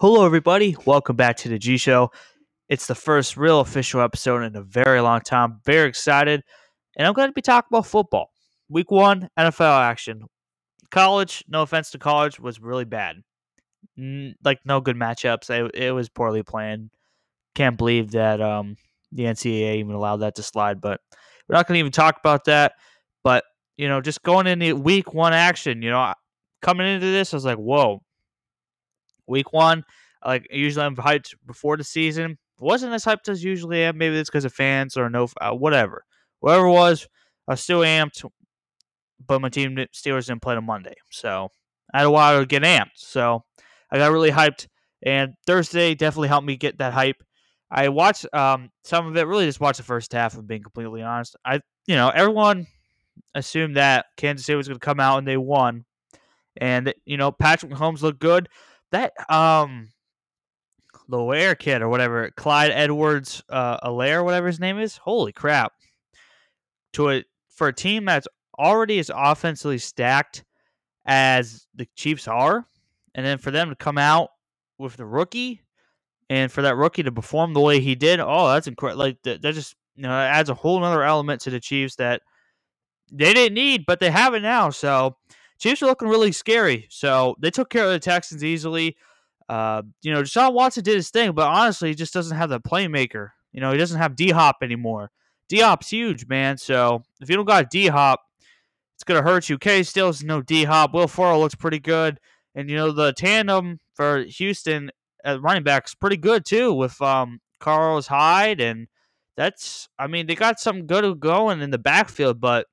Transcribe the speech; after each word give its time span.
Hello, 0.00 0.24
everybody. 0.24 0.74
Welcome 0.86 1.16
back 1.16 1.36
to 1.36 1.50
the 1.50 1.58
G 1.58 1.76
Show. 1.76 2.10
It's 2.70 2.86
the 2.86 2.94
first 2.94 3.36
real 3.36 3.60
official 3.60 4.00
episode 4.00 4.44
in 4.44 4.56
a 4.56 4.62
very 4.62 5.02
long 5.02 5.20
time. 5.20 5.60
Very 5.66 5.90
excited. 5.90 6.42
And 6.96 7.06
I'm 7.06 7.12
going 7.12 7.28
to 7.28 7.34
be 7.34 7.42
talking 7.42 7.68
about 7.70 7.84
football. 7.84 8.30
Week 8.70 8.90
one, 8.90 9.28
NFL 9.38 9.82
action. 9.82 10.22
College, 10.90 11.44
no 11.48 11.60
offense 11.60 11.90
to 11.90 11.98
college, 11.98 12.40
was 12.40 12.62
really 12.62 12.86
bad. 12.86 13.16
like, 14.42 14.60
no 14.64 14.80
good 14.80 14.96
matchups. 14.96 15.50
It, 15.50 15.74
it 15.74 15.92
was 15.92 16.08
poorly 16.08 16.42
planned. 16.42 16.88
Can't 17.54 17.76
believe 17.76 18.12
that 18.12 18.40
um, 18.40 18.76
the 19.12 19.24
NCAA 19.24 19.80
even 19.80 19.94
allowed 19.94 20.22
that 20.22 20.36
to 20.36 20.42
slide. 20.42 20.80
But 20.80 21.02
we're 21.46 21.56
not 21.56 21.68
going 21.68 21.76
to 21.76 21.80
even 21.80 21.92
talk 21.92 22.16
about 22.18 22.46
that. 22.46 22.72
But, 23.22 23.44
you 23.76 23.86
know, 23.86 24.00
just 24.00 24.22
going 24.22 24.46
into 24.46 24.76
week 24.76 25.12
one 25.12 25.34
action, 25.34 25.82
you 25.82 25.90
know, 25.90 26.14
coming 26.62 26.86
into 26.86 27.04
this, 27.04 27.34
I 27.34 27.36
was 27.36 27.44
like, 27.44 27.58
whoa, 27.58 28.00
week 29.30 29.52
one. 29.52 29.84
Like 30.24 30.46
usually 30.50 30.84
I'm 30.84 30.96
hyped 30.96 31.34
before 31.46 31.76
the 31.76 31.84
season. 31.84 32.38
Wasn't 32.58 32.92
as 32.92 33.04
hyped 33.04 33.28
as 33.28 33.42
usually 33.42 33.82
am. 33.82 33.96
Maybe 33.96 34.18
it's 34.18 34.28
because 34.28 34.44
of 34.44 34.52
fans 34.52 34.96
or 34.96 35.08
no, 35.08 35.28
uh, 35.40 35.52
whatever. 35.52 36.04
Whatever 36.40 36.66
it 36.66 36.72
was, 36.72 37.08
I 37.48 37.54
still 37.54 37.80
amped. 37.80 38.24
But 39.26 39.40
my 39.40 39.48
team 39.48 39.76
Steelers 39.94 40.26
didn't 40.26 40.42
play 40.42 40.56
on 40.56 40.64
Monday, 40.64 40.94
so 41.10 41.48
I 41.92 41.98
had 41.98 42.06
a 42.06 42.10
while 42.10 42.40
to 42.40 42.46
get 42.46 42.62
amped. 42.62 42.96
So 42.96 43.44
I 43.90 43.98
got 43.98 44.12
really 44.12 44.30
hyped, 44.30 44.66
and 45.02 45.34
Thursday 45.46 45.94
definitely 45.94 46.28
helped 46.28 46.46
me 46.46 46.56
get 46.56 46.78
that 46.78 46.92
hype. 46.92 47.22
I 47.70 47.88
watched 47.88 48.26
um, 48.34 48.70
some 48.84 49.06
of 49.06 49.16
it. 49.16 49.26
Really, 49.26 49.46
just 49.46 49.60
watched 49.60 49.78
the 49.78 49.84
first 49.84 50.12
half. 50.12 50.36
Of 50.36 50.46
being 50.46 50.62
completely 50.62 51.02
honest, 51.02 51.36
I 51.44 51.60
you 51.86 51.96
know 51.96 52.08
everyone 52.08 52.66
assumed 53.34 53.76
that 53.76 54.06
Kansas 54.16 54.46
City 54.46 54.56
was 54.56 54.68
going 54.68 54.80
to 54.80 54.84
come 54.84 55.00
out 55.00 55.18
and 55.18 55.28
they 55.28 55.36
won, 55.36 55.84
and 56.56 56.92
you 57.04 57.16
know 57.16 57.30
Patrick 57.30 57.72
Mahomes 57.72 58.02
looked 58.02 58.20
good 58.20 58.48
that 58.92 59.12
um 59.30 59.88
Loair 61.08 61.58
kid 61.58 61.82
or 61.82 61.88
whatever, 61.88 62.30
Clyde 62.36 62.70
Edwards 62.70 63.42
uh 63.48 63.78
Alaire, 63.88 64.24
whatever 64.24 64.46
his 64.46 64.60
name 64.60 64.78
is. 64.78 64.96
Holy 64.96 65.32
crap. 65.32 65.72
To 66.94 67.10
a 67.10 67.24
for 67.48 67.68
a 67.68 67.72
team 67.74 68.04
that's 68.04 68.28
already 68.58 68.98
as 68.98 69.10
offensively 69.14 69.78
stacked 69.78 70.44
as 71.06 71.66
the 71.74 71.86
Chiefs 71.96 72.28
are, 72.28 72.66
and 73.14 73.26
then 73.26 73.38
for 73.38 73.50
them 73.50 73.70
to 73.70 73.76
come 73.76 73.98
out 73.98 74.30
with 74.78 74.96
the 74.96 75.04
rookie 75.04 75.62
and 76.28 76.50
for 76.50 76.62
that 76.62 76.76
rookie 76.76 77.02
to 77.02 77.12
perform 77.12 77.52
the 77.52 77.60
way 77.60 77.80
he 77.80 77.94
did, 77.94 78.20
oh, 78.20 78.48
that's 78.48 78.66
incredible. 78.68 79.04
Like 79.04 79.22
that, 79.24 79.42
that 79.42 79.54
just 79.54 79.74
you 79.96 80.04
know 80.04 80.10
adds 80.10 80.48
a 80.48 80.54
whole 80.54 80.82
other 80.82 81.02
element 81.02 81.40
to 81.42 81.50
the 81.50 81.60
Chiefs 81.60 81.96
that 81.96 82.22
they 83.12 83.34
didn't 83.34 83.54
need, 83.54 83.84
but 83.86 84.00
they 84.00 84.10
have 84.10 84.34
it 84.34 84.40
now. 84.40 84.70
So 84.70 85.16
Chiefs 85.60 85.82
are 85.82 85.86
looking 85.86 86.08
really 86.08 86.32
scary. 86.32 86.86
So 86.90 87.36
they 87.38 87.50
took 87.50 87.70
care 87.70 87.84
of 87.84 87.90
the 87.90 87.98
Texans 87.98 88.42
easily. 88.42 88.96
Uh, 89.48 89.82
you 90.02 90.12
know, 90.12 90.22
Deshaun 90.22 90.54
Watson 90.54 90.82
did 90.82 90.94
his 90.94 91.10
thing, 91.10 91.32
but 91.32 91.46
honestly, 91.46 91.90
he 91.90 91.94
just 91.94 92.14
doesn't 92.14 92.36
have 92.36 92.48
the 92.50 92.60
playmaker. 92.60 93.30
You 93.52 93.60
know, 93.60 93.70
he 93.72 93.78
doesn't 93.78 93.98
have 93.98 94.16
D 94.16 94.30
Hop 94.30 94.58
anymore. 94.62 95.10
D 95.48 95.58
Hop's 95.58 95.90
huge, 95.90 96.26
man. 96.28 96.56
So 96.56 97.02
if 97.20 97.28
you 97.28 97.36
don't 97.36 97.44
got 97.44 97.70
D 97.70 97.88
Hop, 97.88 98.20
it's 98.94 99.04
gonna 99.04 99.22
hurt 99.22 99.48
you. 99.48 99.58
K 99.58 99.82
still 99.82 100.08
is 100.08 100.22
no 100.22 100.40
D 100.40 100.64
Hop. 100.64 100.94
Will 100.94 101.08
Fuller 101.08 101.36
looks 101.36 101.54
pretty 101.54 101.78
good, 101.80 102.20
and 102.54 102.70
you 102.70 102.76
know 102.76 102.92
the 102.92 103.12
tandem 103.12 103.80
for 103.94 104.22
Houston 104.22 104.90
at 105.24 105.42
running 105.42 105.62
back 105.62 105.86
is 105.86 105.94
pretty 105.94 106.16
good 106.16 106.44
too 106.44 106.72
with 106.72 107.00
um 107.02 107.40
Carlos 107.58 108.06
Hyde, 108.06 108.60
and 108.60 108.88
that's 109.36 109.88
I 109.98 110.06
mean 110.06 110.26
they 110.26 110.36
got 110.36 110.60
something 110.60 110.86
good 110.86 111.18
going 111.18 111.60
in 111.60 111.70
the 111.70 111.78
backfield, 111.78 112.40
but 112.40 112.66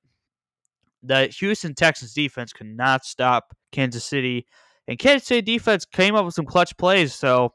the 1.03 1.28
Houston 1.40 1.73
Texans 1.73 2.14
defense 2.14 2.53
could 2.53 2.67
not 2.67 3.06
stop 3.06 3.56
Kansas 3.72 4.03
City. 4.03 4.45
And 4.88 4.98
Kansas 4.98 5.28
City 5.28 5.42
defense 5.42 5.86
came 5.86 6.16
up 6.16 6.26
with 6.26 6.34
some 6.34 6.45
clutch 6.45 6.76
plays. 6.78 7.14
So 7.14 7.54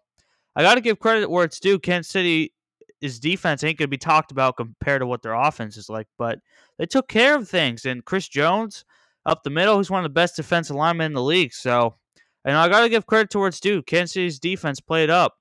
I 0.55 0.63
got 0.63 0.75
to 0.75 0.81
give 0.81 0.99
credit 0.99 1.31
where 1.31 1.45
it's 1.45 1.61
due. 1.61 1.79
Kansas 1.79 2.13
City, 2.13 2.53
his 3.01 3.19
defense 3.19 3.65
ain't 3.65 3.79
going 3.79 3.87
to 3.87 3.91
be 3.91 3.99
talked 3.99 4.31
about 4.31 4.57
compared 4.57 5.01
to 5.01 5.07
what 5.07 5.23
their 5.23 5.35
offense 5.35 5.77
is 5.77 5.89
like, 5.89 6.07
but 6.19 6.39
they 6.79 6.87
took 6.87 7.09
care 7.09 7.37
of 7.37 7.49
things. 7.49 7.85
And 7.85 8.05
Chris 8.05 8.29
Jones 8.29 8.85
up 9.27 9.43
the 9.43 9.51
middle, 9.51 9.79
he's 9.79 9.91
one 9.91 10.01
of 10.01 10.11
the 10.11 10.15
best 10.15 10.37
defensive 10.37 10.77
linemen 10.77 11.07
in 11.07 11.13
the 11.15 11.23
league. 11.23 11.53
So, 11.53 11.97
and 12.45 12.57
I 12.57 12.69
got 12.69 12.81
to 12.81 12.89
give 12.89 13.07
credit 13.07 13.31
to 13.31 13.39
where 13.39 13.49
it's 13.49 13.61
due. 13.61 13.83
Kansas 13.83 14.13
City's 14.13 14.39
defense 14.39 14.81
played 14.81 15.11
up. 15.11 15.35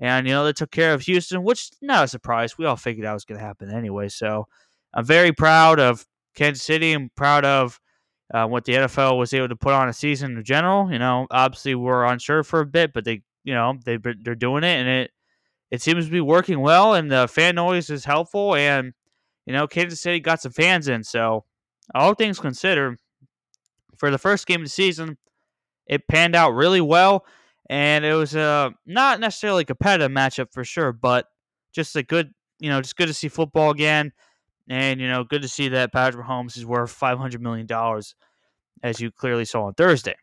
And, 0.00 0.26
you 0.28 0.32
know, 0.32 0.44
they 0.44 0.52
took 0.52 0.70
care 0.70 0.94
of 0.94 1.02
Houston, 1.02 1.42
which 1.42 1.70
not 1.82 2.04
a 2.04 2.08
surprise. 2.08 2.56
We 2.56 2.66
all 2.66 2.76
figured 2.76 3.04
that 3.04 3.14
was 3.14 3.24
going 3.24 3.40
to 3.40 3.44
happen 3.44 3.70
anyway. 3.70 4.08
So 4.08 4.46
I'm 4.94 5.04
very 5.04 5.32
proud 5.32 5.80
of 5.80 6.06
Kansas 6.38 6.62
City. 6.62 6.92
I'm 6.92 7.10
proud 7.16 7.44
of 7.44 7.80
uh, 8.32 8.46
what 8.46 8.64
the 8.64 8.74
NFL 8.74 9.18
was 9.18 9.34
able 9.34 9.48
to 9.48 9.56
put 9.56 9.72
on 9.72 9.88
a 9.88 9.92
season 9.92 10.36
in 10.36 10.44
general. 10.44 10.90
You 10.90 10.98
know, 10.98 11.26
obviously 11.30 11.74
we're 11.74 12.04
unsure 12.04 12.44
for 12.44 12.60
a 12.60 12.66
bit, 12.66 12.92
but 12.92 13.04
they, 13.04 13.22
you 13.44 13.54
know, 13.54 13.78
they 13.84 13.98
they're 14.22 14.34
doing 14.34 14.62
it, 14.64 14.76
and 14.76 14.88
it 14.88 15.10
it 15.70 15.82
seems 15.82 16.06
to 16.06 16.10
be 16.10 16.20
working 16.20 16.60
well, 16.60 16.94
and 16.94 17.10
the 17.10 17.28
fan 17.28 17.56
noise 17.56 17.90
is 17.90 18.04
helpful, 18.04 18.54
and 18.54 18.92
you 19.46 19.52
know, 19.52 19.66
Kansas 19.66 20.00
City 20.00 20.20
got 20.20 20.40
some 20.40 20.52
fans 20.52 20.88
in, 20.88 21.02
so 21.02 21.44
all 21.94 22.14
things 22.14 22.38
considered, 22.38 22.98
for 23.96 24.10
the 24.10 24.18
first 24.18 24.46
game 24.46 24.60
of 24.60 24.66
the 24.66 24.70
season, 24.70 25.16
it 25.86 26.06
panned 26.06 26.36
out 26.36 26.50
really 26.50 26.82
well, 26.82 27.24
and 27.68 28.04
it 28.04 28.14
was 28.14 28.34
a 28.34 28.72
not 28.86 29.20
necessarily 29.20 29.62
a 29.62 29.66
competitive 29.66 30.10
matchup 30.10 30.52
for 30.52 30.64
sure, 30.64 30.92
but 30.92 31.26
just 31.72 31.96
a 31.96 32.02
good, 32.02 32.32
you 32.60 32.68
know, 32.68 32.80
just 32.80 32.96
good 32.96 33.08
to 33.08 33.14
see 33.14 33.28
football 33.28 33.70
again. 33.70 34.12
And, 34.68 35.00
you 35.00 35.08
know, 35.08 35.24
good 35.24 35.42
to 35.42 35.48
see 35.48 35.68
that 35.68 35.92
Patrick 35.92 36.26
Mahomes 36.26 36.56
is 36.56 36.66
worth 36.66 36.98
$500 36.98 37.40
million, 37.40 37.66
as 38.82 39.00
you 39.00 39.10
clearly 39.10 39.44
saw 39.44 39.64
on 39.64 39.74
Thursday. 39.74 40.16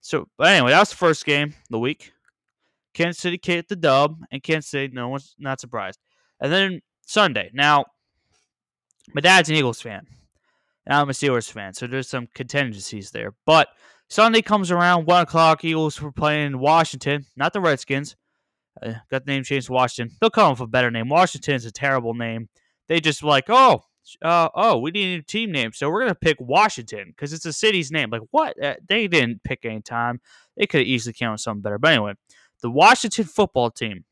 So, 0.00 0.28
but 0.38 0.48
anyway, 0.48 0.70
that 0.70 0.80
was 0.80 0.90
the 0.90 0.96
first 0.96 1.24
game 1.24 1.54
the 1.70 1.78
week. 1.78 2.12
Kansas 2.94 3.20
City 3.20 3.38
hit 3.42 3.68
the 3.68 3.76
dub, 3.76 4.18
and 4.30 4.42
Kansas 4.42 4.70
City, 4.70 4.92
no 4.94 5.08
one's 5.08 5.34
not 5.38 5.60
surprised. 5.60 5.98
And 6.40 6.52
then 6.52 6.80
Sunday. 7.06 7.50
Now, 7.52 7.86
my 9.12 9.20
dad's 9.20 9.50
an 9.50 9.56
Eagles 9.56 9.80
fan, 9.80 10.06
and 10.86 10.96
I'm 10.96 11.10
a 11.10 11.12
Steelers 11.12 11.50
fan, 11.50 11.74
so 11.74 11.86
there's 11.86 12.08
some 12.08 12.28
contingencies 12.34 13.10
there. 13.10 13.34
But 13.44 13.68
Sunday 14.08 14.42
comes 14.42 14.70
around, 14.70 15.06
1 15.06 15.22
o'clock, 15.22 15.64
Eagles 15.64 16.00
were 16.00 16.12
playing 16.12 16.58
Washington, 16.58 17.26
not 17.36 17.52
the 17.52 17.60
Redskins. 17.60 18.16
Uh, 18.82 18.94
got 19.10 19.24
the 19.24 19.32
name 19.32 19.44
changed 19.44 19.66
to 19.66 19.72
Washington. 19.72 20.16
They'll 20.20 20.30
come 20.30 20.52
up 20.52 20.60
with 20.60 20.68
a 20.68 20.70
better 20.70 20.90
name. 20.90 21.08
Washington's 21.08 21.64
a 21.64 21.70
terrible 21.70 22.14
name. 22.14 22.48
They 22.88 23.00
just 23.00 23.22
like, 23.22 23.44
oh, 23.48 23.84
uh, 24.22 24.48
oh, 24.54 24.78
we 24.78 24.90
need 24.90 25.20
a 25.20 25.22
team 25.22 25.50
name, 25.50 25.72
so 25.72 25.88
we're 25.88 26.00
gonna 26.00 26.14
pick 26.14 26.36
Washington 26.40 27.08
because 27.08 27.32
it's 27.32 27.46
a 27.46 27.52
city's 27.52 27.90
name. 27.90 28.10
Like 28.10 28.22
what? 28.30 28.62
Uh, 28.62 28.74
they 28.86 29.08
didn't 29.08 29.42
pick 29.44 29.64
any 29.64 29.80
time. 29.80 30.20
They 30.56 30.66
could 30.66 30.80
have 30.80 30.86
easily 30.86 31.14
came 31.14 31.28
up 31.28 31.34
with 31.34 31.40
something 31.40 31.62
better. 31.62 31.78
But 31.78 31.92
anyway, 31.92 32.14
the 32.60 32.70
Washington 32.70 33.24
football 33.24 33.70
team 33.70 34.04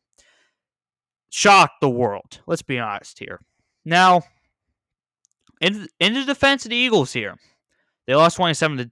shocked 1.31 1.81
the 1.81 1.91
world. 1.91 2.41
Let's 2.47 2.63
be 2.63 2.79
honest 2.79 3.19
here. 3.19 3.41
Now, 3.85 4.23
in 5.61 5.89
in 6.01 6.15
the 6.15 6.25
defense 6.25 6.65
of 6.65 6.71
the 6.71 6.77
Eagles 6.77 7.13
here, 7.13 7.37
they 8.07 8.15
lost 8.15 8.37
twenty 8.37 8.55
seven 8.55 8.79
to 8.79 8.91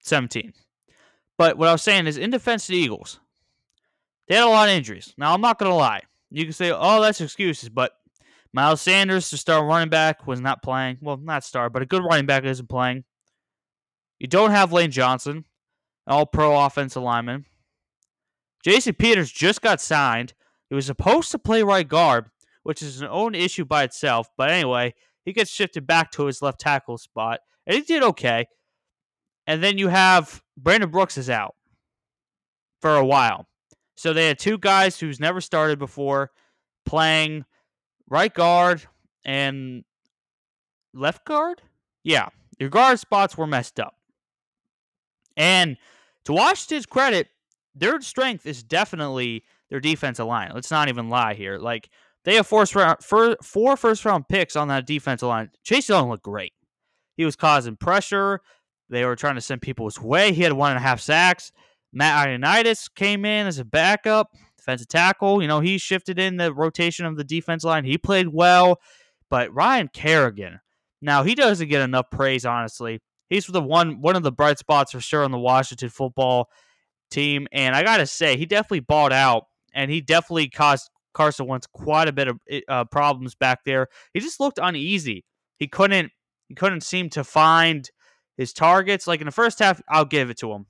seventeen. 0.00 0.54
But 1.36 1.58
what 1.58 1.68
I 1.68 1.72
was 1.72 1.82
saying 1.82 2.06
is, 2.06 2.16
in 2.16 2.30
defense 2.30 2.64
of 2.64 2.72
the 2.72 2.78
Eagles, 2.78 3.20
they 4.28 4.36
had 4.36 4.44
a 4.44 4.48
lot 4.48 4.68
of 4.68 4.74
injuries. 4.74 5.12
Now, 5.18 5.34
I'm 5.34 5.40
not 5.40 5.58
gonna 5.58 5.76
lie. 5.76 6.02
You 6.30 6.44
can 6.44 6.52
say, 6.52 6.70
"Oh, 6.70 7.02
that's 7.02 7.20
excuses," 7.20 7.68
but 7.68 7.92
Miles 8.54 8.82
Sanders, 8.82 9.30
the 9.30 9.36
star 9.36 9.64
running 9.64 9.88
back, 9.88 10.26
was 10.26 10.40
not 10.40 10.62
playing. 10.62 10.98
Well, 11.00 11.16
not 11.16 11.44
star, 11.44 11.70
but 11.70 11.82
a 11.82 11.86
good 11.86 12.04
running 12.04 12.26
back 12.26 12.44
isn't 12.44 12.68
playing. 12.68 13.04
You 14.18 14.28
don't 14.28 14.50
have 14.50 14.72
Lane 14.72 14.90
Johnson, 14.90 15.44
all 16.06 16.26
pro 16.26 16.64
offensive 16.64 17.02
lineman. 17.02 17.46
Jason 18.62 18.94
Peters 18.94 19.32
just 19.32 19.62
got 19.62 19.80
signed. 19.80 20.34
He 20.68 20.74
was 20.74 20.86
supposed 20.86 21.30
to 21.32 21.38
play 21.38 21.62
right 21.62 21.86
guard, 21.86 22.26
which 22.62 22.82
is 22.82 23.00
an 23.00 23.08
own 23.10 23.34
issue 23.34 23.64
by 23.64 23.82
itself. 23.84 24.28
But 24.36 24.50
anyway, 24.50 24.94
he 25.24 25.32
gets 25.32 25.50
shifted 25.50 25.86
back 25.86 26.10
to 26.12 26.26
his 26.26 26.42
left 26.42 26.60
tackle 26.60 26.98
spot, 26.98 27.40
and 27.66 27.76
he 27.76 27.82
did 27.82 28.02
okay. 28.02 28.46
And 29.46 29.62
then 29.62 29.78
you 29.78 29.88
have 29.88 30.42
Brandon 30.56 30.90
Brooks 30.90 31.18
is 31.18 31.28
out 31.28 31.56
for 32.80 32.96
a 32.96 33.04
while. 33.04 33.46
So 33.96 34.12
they 34.12 34.28
had 34.28 34.38
two 34.38 34.58
guys 34.58 34.98
who's 34.98 35.20
never 35.20 35.40
started 35.40 35.78
before 35.78 36.30
playing 36.84 37.44
right 38.12 38.32
guard 38.32 38.82
and 39.24 39.84
left 40.92 41.24
guard. 41.24 41.62
Yeah, 42.04 42.28
your 42.58 42.68
guard 42.68 42.98
spots 42.98 43.36
were 43.38 43.46
messed 43.46 43.80
up. 43.80 43.94
And 45.36 45.78
to 46.26 46.34
Washington's 46.34 46.84
credit, 46.84 47.28
their 47.74 48.00
strength 48.02 48.44
is 48.46 48.62
definitely 48.62 49.44
their 49.70 49.80
defensive 49.80 50.26
line. 50.26 50.52
Let's 50.54 50.70
not 50.70 50.90
even 50.90 51.08
lie 51.08 51.32
here. 51.32 51.56
Like 51.56 51.88
they 52.24 52.34
have 52.34 52.46
four, 52.46 52.66
four 52.66 53.76
first 53.76 54.04
round 54.04 54.28
picks 54.28 54.56
on 54.56 54.68
that 54.68 54.86
defensive 54.86 55.28
line. 55.28 55.50
Chase 55.64 55.88
Young 55.88 56.10
looked 56.10 56.22
great. 56.22 56.52
He 57.16 57.24
was 57.24 57.34
causing 57.34 57.76
pressure. 57.76 58.40
They 58.90 59.06
were 59.06 59.16
trying 59.16 59.36
to 59.36 59.40
send 59.40 59.62
people 59.62 59.86
his 59.86 59.98
way. 59.98 60.34
He 60.34 60.42
had 60.42 60.52
one 60.52 60.70
and 60.70 60.78
a 60.78 60.82
half 60.82 61.00
sacks. 61.00 61.50
Matt 61.94 62.28
Ioannidis 62.28 62.94
came 62.94 63.24
in 63.24 63.46
as 63.46 63.58
a 63.58 63.64
backup 63.64 64.32
defensive 64.62 64.88
tackle. 64.88 65.42
You 65.42 65.48
know, 65.48 65.60
he 65.60 65.78
shifted 65.78 66.18
in 66.18 66.36
the 66.36 66.52
rotation 66.52 67.04
of 67.06 67.16
the 67.16 67.24
defense 67.24 67.64
line. 67.64 67.84
He 67.84 67.98
played 67.98 68.28
well. 68.28 68.80
But 69.28 69.52
Ryan 69.52 69.88
Kerrigan, 69.88 70.60
now 71.00 71.22
he 71.22 71.34
doesn't 71.34 71.68
get 71.68 71.80
enough 71.80 72.10
praise, 72.10 72.44
honestly. 72.44 73.00
He's 73.28 73.46
the 73.46 73.62
one 73.62 74.02
one 74.02 74.14
of 74.14 74.22
the 74.22 74.32
bright 74.32 74.58
spots 74.58 74.92
for 74.92 75.00
sure 75.00 75.24
on 75.24 75.30
the 75.30 75.38
Washington 75.38 75.88
football 75.88 76.50
team. 77.10 77.48
And 77.50 77.74
I 77.74 77.82
gotta 77.82 78.06
say, 78.06 78.36
he 78.36 78.44
definitely 78.44 78.80
balled 78.80 79.12
out, 79.12 79.46
and 79.74 79.90
he 79.90 80.02
definitely 80.02 80.50
caused 80.50 80.90
Carson 81.14 81.46
Wentz 81.46 81.66
quite 81.66 82.08
a 82.08 82.12
bit 82.12 82.28
of 82.28 82.38
uh, 82.68 82.84
problems 82.84 83.34
back 83.34 83.64
there. 83.64 83.88
He 84.12 84.20
just 84.20 84.38
looked 84.38 84.58
uneasy. 84.62 85.24
He 85.58 85.66
couldn't 85.66 86.12
he 86.48 86.54
couldn't 86.54 86.82
seem 86.82 87.08
to 87.10 87.24
find 87.24 87.90
his 88.36 88.52
targets. 88.52 89.06
Like 89.06 89.20
in 89.20 89.26
the 89.26 89.32
first 89.32 89.60
half, 89.60 89.80
I'll 89.88 90.04
give 90.04 90.28
it 90.28 90.38
to 90.38 90.52
him. 90.52 90.66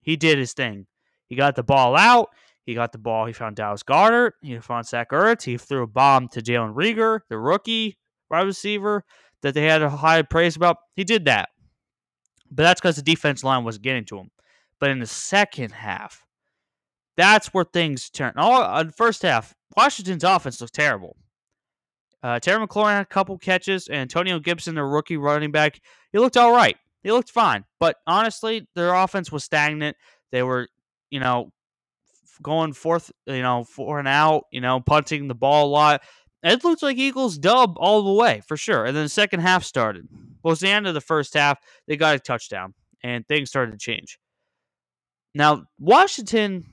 He 0.00 0.14
did 0.14 0.38
his 0.38 0.52
thing. 0.52 0.86
He 1.26 1.34
got 1.34 1.56
the 1.56 1.64
ball 1.64 1.96
out. 1.96 2.28
He 2.64 2.74
got 2.74 2.92
the 2.92 2.98
ball. 2.98 3.26
He 3.26 3.32
found 3.32 3.56
Dallas 3.56 3.82
Goedert. 3.82 4.32
He 4.42 4.58
found 4.58 4.86
Zach 4.86 5.10
Ertz. 5.10 5.42
He 5.42 5.56
threw 5.56 5.82
a 5.82 5.86
bomb 5.86 6.28
to 6.28 6.40
Jalen 6.40 6.74
Reagor, 6.74 7.20
the 7.28 7.38
rookie 7.38 7.98
wide 8.30 8.46
receiver 8.46 9.04
that 9.42 9.54
they 9.54 9.64
had 9.64 9.82
a 9.82 9.90
high 9.90 10.22
praise 10.22 10.56
about. 10.56 10.78
He 10.96 11.04
did 11.04 11.26
that. 11.26 11.50
But 12.50 12.62
that's 12.62 12.80
because 12.80 12.96
the 12.96 13.02
defense 13.02 13.44
line 13.44 13.64
was 13.64 13.78
getting 13.78 14.04
to 14.06 14.18
him. 14.18 14.30
But 14.80 14.90
in 14.90 14.98
the 14.98 15.06
second 15.06 15.72
half, 15.72 16.24
that's 17.16 17.48
where 17.48 17.64
things 17.64 18.10
turned. 18.10 18.36
All 18.36 18.62
in 18.62 18.70
uh, 18.70 18.82
the 18.84 18.92
first 18.92 19.22
half, 19.22 19.54
Washington's 19.76 20.24
offense 20.24 20.60
looked 20.60 20.74
terrible. 20.74 21.16
Uh, 22.22 22.40
Terry 22.40 22.66
McLaurin 22.66 22.94
had 22.94 23.02
a 23.02 23.06
couple 23.06 23.36
catches, 23.36 23.86
and 23.88 23.98
Antonio 23.98 24.38
Gibson, 24.38 24.74
their 24.74 24.88
rookie 24.88 25.18
running 25.18 25.52
back, 25.52 25.80
he 26.10 26.18
looked 26.18 26.36
all 26.36 26.52
right. 26.52 26.76
He 27.02 27.12
looked 27.12 27.30
fine. 27.30 27.64
But 27.78 27.96
honestly, 28.06 28.66
their 28.74 28.94
offense 28.94 29.30
was 29.30 29.44
stagnant. 29.44 29.96
They 30.32 30.42
were, 30.42 30.68
you 31.10 31.20
know, 31.20 31.50
going 32.42 32.72
fourth, 32.72 33.10
you 33.26 33.42
know, 33.42 33.64
four 33.64 33.98
and 33.98 34.08
out, 34.08 34.44
you 34.50 34.60
know, 34.60 34.80
punting 34.80 35.28
the 35.28 35.34
ball 35.34 35.66
a 35.66 35.70
lot. 35.70 36.02
It 36.42 36.62
looked 36.62 36.82
like 36.82 36.98
Eagles 36.98 37.38
dub 37.38 37.74
all 37.78 38.02
the 38.02 38.12
way 38.12 38.42
for 38.46 38.56
sure. 38.56 38.84
And 38.84 38.94
then 38.94 39.04
the 39.04 39.08
second 39.08 39.40
half 39.40 39.64
started. 39.64 40.06
Well, 40.42 40.52
it's 40.52 40.60
the 40.60 40.68
end 40.68 40.86
of 40.86 40.94
the 40.94 41.00
first 41.00 41.34
half. 41.34 41.58
They 41.88 41.96
got 41.96 42.16
a 42.16 42.18
touchdown, 42.18 42.74
and 43.02 43.26
things 43.26 43.48
started 43.48 43.72
to 43.72 43.78
change. 43.78 44.18
Now, 45.34 45.64
Washington, 45.78 46.66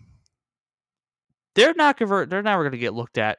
they're 1.56 1.74
not 1.74 1.98
convert. 1.98 2.30
They're 2.30 2.44
never 2.44 2.64
going 2.64 2.74
to 2.74 2.78
get 2.78 2.94
looked 2.94 3.18
at 3.18 3.38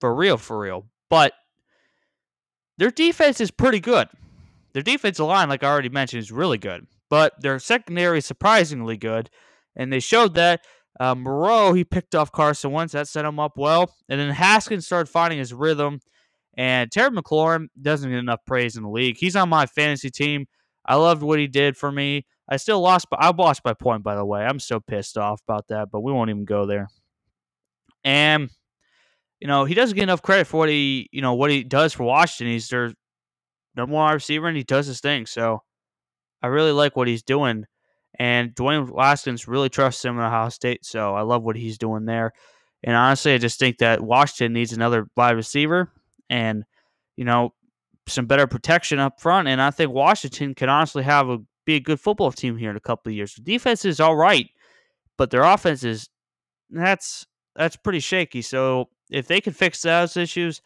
for 0.00 0.14
real, 0.14 0.38
for 0.38 0.58
real 0.58 0.86
but 1.14 1.32
their 2.78 2.90
defense 2.90 3.40
is 3.40 3.52
pretty 3.52 3.78
good. 3.78 4.08
Their 4.72 4.82
defensive 4.82 5.26
line, 5.26 5.48
like 5.48 5.62
I 5.62 5.68
already 5.68 5.90
mentioned, 5.90 6.22
is 6.22 6.32
really 6.32 6.58
good. 6.58 6.88
But 7.08 7.40
their 7.40 7.60
secondary 7.60 8.18
is 8.18 8.26
surprisingly 8.26 8.96
good. 8.96 9.30
And 9.76 9.92
they 9.92 10.00
showed 10.00 10.34
that. 10.34 10.64
Uh, 11.00 11.14
Moreau, 11.14 11.72
he 11.72 11.84
picked 11.84 12.14
off 12.14 12.30
Carson 12.32 12.70
Wentz. 12.70 12.92
That 12.92 13.08
set 13.08 13.24
him 13.24 13.40
up 13.40 13.56
well. 13.56 13.94
And 14.08 14.20
then 14.20 14.30
Haskins 14.30 14.86
started 14.86 15.10
finding 15.10 15.38
his 15.38 15.52
rhythm. 15.52 16.00
And 16.56 16.90
Terry 16.90 17.10
McLaurin 17.10 17.66
doesn't 17.80 18.08
get 18.08 18.18
enough 18.18 18.40
praise 18.46 18.76
in 18.76 18.84
the 18.84 18.88
league. 18.88 19.16
He's 19.18 19.34
on 19.34 19.48
my 19.48 19.66
fantasy 19.66 20.10
team. 20.10 20.46
I 20.86 20.94
loved 20.94 21.22
what 21.22 21.38
he 21.38 21.48
did 21.48 21.76
for 21.76 21.90
me. 21.90 22.26
I 22.48 22.58
still 22.58 22.80
lost, 22.80 23.08
but 23.10 23.20
I 23.20 23.30
lost 23.30 23.62
by 23.62 23.74
point, 23.74 24.04
by 24.04 24.14
the 24.14 24.24
way. 24.24 24.44
I'm 24.44 24.60
so 24.60 24.78
pissed 24.78 25.18
off 25.18 25.40
about 25.48 25.68
that, 25.68 25.90
but 25.90 26.00
we 26.00 26.12
won't 26.12 26.30
even 26.30 26.44
go 26.44 26.66
there. 26.66 26.88
And 28.04 28.50
you 29.44 29.48
know, 29.48 29.66
he 29.66 29.74
doesn't 29.74 29.94
get 29.94 30.04
enough 30.04 30.22
credit 30.22 30.46
for 30.46 30.56
what 30.56 30.70
he, 30.70 31.08
you 31.12 31.20
know, 31.20 31.34
what 31.34 31.50
he 31.50 31.64
does 31.64 31.92
for 31.92 32.04
Washington. 32.04 32.54
He's 32.54 32.68
their 32.70 32.94
number 33.76 33.94
one 33.94 34.14
receiver 34.14 34.46
and 34.46 34.56
he 34.56 34.62
does 34.62 34.86
his 34.86 35.00
thing. 35.00 35.26
So 35.26 35.62
I 36.40 36.46
really 36.46 36.72
like 36.72 36.96
what 36.96 37.08
he's 37.08 37.22
doing. 37.22 37.66
And 38.18 38.54
Dwayne 38.54 38.90
Haskins 38.96 39.48
really 39.48 39.68
trusts 39.68 40.04
him 40.04 40.18
in 40.18 40.24
Ohio 40.24 40.48
State. 40.48 40.84
So 40.84 41.14
I 41.14 41.22
love 41.22 41.42
what 41.42 41.56
he's 41.56 41.78
doing 41.78 42.04
there. 42.04 42.32
And 42.82 42.94
honestly, 42.94 43.34
I 43.34 43.38
just 43.38 43.58
think 43.58 43.78
that 43.78 44.00
Washington 44.00 44.52
needs 44.52 44.72
another 44.72 45.06
wide 45.16 45.32
receiver 45.32 45.90
and, 46.28 46.64
you 47.16 47.24
know, 47.24 47.54
some 48.06 48.26
better 48.26 48.46
protection 48.46 48.98
up 48.98 49.20
front. 49.20 49.48
And 49.48 49.60
I 49.60 49.70
think 49.70 49.90
Washington 49.90 50.54
can 50.54 50.68
honestly 50.68 51.02
have 51.02 51.28
a 51.28 51.38
be 51.64 51.76
a 51.76 51.80
good 51.80 52.00
football 52.00 52.30
team 52.30 52.56
here 52.56 52.70
in 52.70 52.76
a 52.76 52.80
couple 52.80 53.10
of 53.10 53.16
years. 53.16 53.34
The 53.34 53.42
defense 53.42 53.84
is 53.84 54.00
all 54.00 54.16
right, 54.16 54.48
but 55.16 55.30
their 55.30 55.42
offense 55.42 55.82
is 55.82 56.08
that's 56.70 57.26
that's 57.56 57.76
pretty 57.76 58.00
shaky. 58.00 58.42
So 58.42 58.90
if 59.10 59.26
they 59.26 59.40
can 59.40 59.52
fix 59.52 59.82
those 59.82 60.16
issues, 60.16 60.60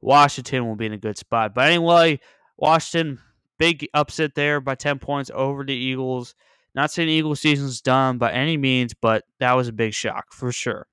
Washington 0.00 0.66
will 0.66 0.76
be 0.76 0.86
in 0.86 0.92
a 0.92 0.98
good 0.98 1.18
spot. 1.18 1.54
But 1.54 1.68
anyway, 1.68 2.20
Washington, 2.56 3.20
big 3.58 3.88
upset 3.94 4.34
there 4.34 4.60
by 4.60 4.74
10 4.74 4.98
points 4.98 5.30
over 5.34 5.64
the 5.64 5.74
Eagles. 5.74 6.34
Not 6.74 6.90
saying 6.90 7.08
the 7.08 7.14
Eagles 7.14 7.40
season's 7.40 7.80
done 7.80 8.18
by 8.18 8.32
any 8.32 8.56
means, 8.56 8.94
but 8.94 9.24
that 9.38 9.52
was 9.52 9.68
a 9.68 9.72
big 9.72 9.94
shock 9.94 10.32
for 10.32 10.50
sure. 10.50 10.86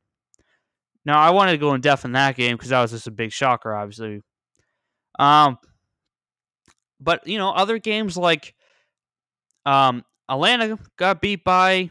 Now, 1.06 1.20
I 1.20 1.32
wanted 1.32 1.54
to 1.54 1.58
go 1.58 1.74
in 1.74 1.82
depth 1.82 2.06
in 2.06 2.12
that 2.12 2.36
game 2.36 2.56
because 2.56 2.70
that 2.70 2.82
was 2.82 2.92
just 2.92 3.08
a 3.08 3.12
big 3.12 3.32
shocker, 3.32 3.74
obviously. 3.74 4.22
Um, 5.18 5.58
but, 7.00 7.26
you 7.26 7.40
know, 7.40 7.50
other 7.50 7.80
games 7.80 8.16
like 8.16 8.54
um, 9.66 10.04
Atlanta 10.30 10.78
got 10.98 11.22
beat 11.22 11.44
by 11.44 11.90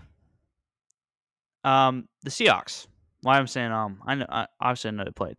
um, 1.64 2.08
the 2.22 2.31
Seahawks. 2.31 2.86
Why 3.22 3.38
I'm 3.38 3.46
saying 3.46 3.70
um, 3.70 4.00
I 4.06 4.14
know 4.14 4.26
I, 4.28 4.46
obviously 4.60 4.93
know 4.93 5.04
they 5.04 5.10
played. 5.10 5.36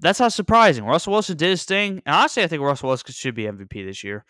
That's 0.00 0.18
not 0.18 0.32
surprising. 0.32 0.84
Russell 0.84 1.12
Wilson 1.12 1.36
did 1.36 1.50
his 1.50 1.64
thing, 1.64 2.02
and 2.04 2.16
honestly, 2.16 2.42
I 2.42 2.48
think 2.48 2.60
Russell 2.60 2.88
Wilson 2.88 3.12
should 3.12 3.36
be 3.36 3.44
MVP 3.44 3.86
this 3.86 4.02
year. 4.02 4.24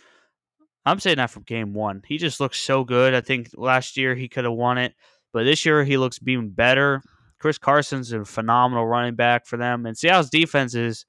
I'm 0.85 0.99
saying 0.99 1.19
that 1.19 1.31
from 1.31 1.45
game 1.45 1.75
one. 1.75 2.03
He 2.07 2.19
just 2.19 2.41
looks 2.41 2.61
so 2.61 2.85
good. 2.85 3.15
I 3.15 3.21
think 3.21 3.51
last 3.55 3.97
year 3.97 4.15
he 4.15 4.29
could 4.29 4.45
have 4.45 4.53
won 4.53 4.79
it, 4.79 4.95
but 5.33 5.45
this 5.45 5.65
year 5.65 5.85
he 5.85 5.97
looks 5.97 6.19
even 6.27 6.51
better. 6.51 7.03
Chris 7.39 7.59
Carson's 7.59 8.13
a 8.13 8.25
phenomenal 8.25 8.87
running 8.87 9.15
back 9.15 9.47
for 9.47 9.57
them, 9.57 9.87
and 9.87 9.97
Seattle's 9.97 10.31
defense 10.31 10.75
is, 10.75 11.07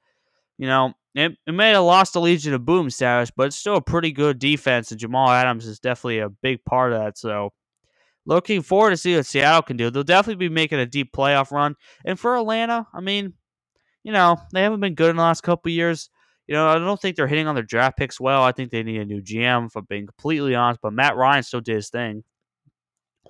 you 0.57 0.67
know, 0.67 0.93
it, 1.15 1.37
it 1.45 1.51
may 1.51 1.71
have 1.71 1.83
lost 1.83 2.13
the 2.13 2.21
Legion 2.21 2.53
of 2.53 2.65
Boom 2.65 2.89
status, 2.89 3.31
but 3.35 3.47
it's 3.47 3.55
still 3.55 3.75
a 3.75 3.81
pretty 3.81 4.11
good 4.11 4.39
defense, 4.39 4.91
and 4.91 4.99
Jamal 4.99 5.29
Adams 5.29 5.67
is 5.67 5.79
definitely 5.79 6.19
a 6.19 6.29
big 6.29 6.63
part 6.65 6.91
of 6.91 6.99
that. 6.99 7.17
So 7.17 7.51
looking 8.25 8.61
forward 8.61 8.91
to 8.91 8.97
see 8.97 9.15
what 9.15 9.25
Seattle 9.25 9.61
can 9.61 9.77
do. 9.77 9.89
They'll 9.89 10.03
definitely 10.03 10.47
be 10.47 10.53
making 10.53 10.79
a 10.79 10.85
deep 10.85 11.11
playoff 11.13 11.51
run. 11.51 11.75
And 12.05 12.19
for 12.19 12.35
Atlanta, 12.35 12.87
I 12.93 13.01
mean, 13.01 13.33
you 14.03 14.11
know, 14.11 14.37
they 14.53 14.63
haven't 14.63 14.79
been 14.79 14.95
good 14.95 15.11
in 15.11 15.17
the 15.17 15.21
last 15.21 15.41
couple 15.41 15.71
years. 15.71 16.09
You 16.53 16.59
know, 16.59 16.67
I 16.67 16.77
don't 16.77 17.01
think 17.01 17.15
they're 17.15 17.25
hitting 17.25 17.47
on 17.47 17.55
their 17.55 17.63
draft 17.63 17.97
picks 17.97 18.19
well. 18.19 18.43
I 18.43 18.51
think 18.51 18.69
they 18.69 18.83
need 18.83 19.01
a 19.01 19.05
new 19.05 19.23
GM, 19.23 19.65
if 19.65 19.75
I'm 19.75 19.85
being 19.85 20.05
completely 20.05 20.53
honest. 20.53 20.81
But 20.83 20.93
Matt 20.93 21.15
Ryan 21.15 21.41
still 21.41 21.61
did 21.61 21.73
his 21.73 21.89
thing. 21.89 22.23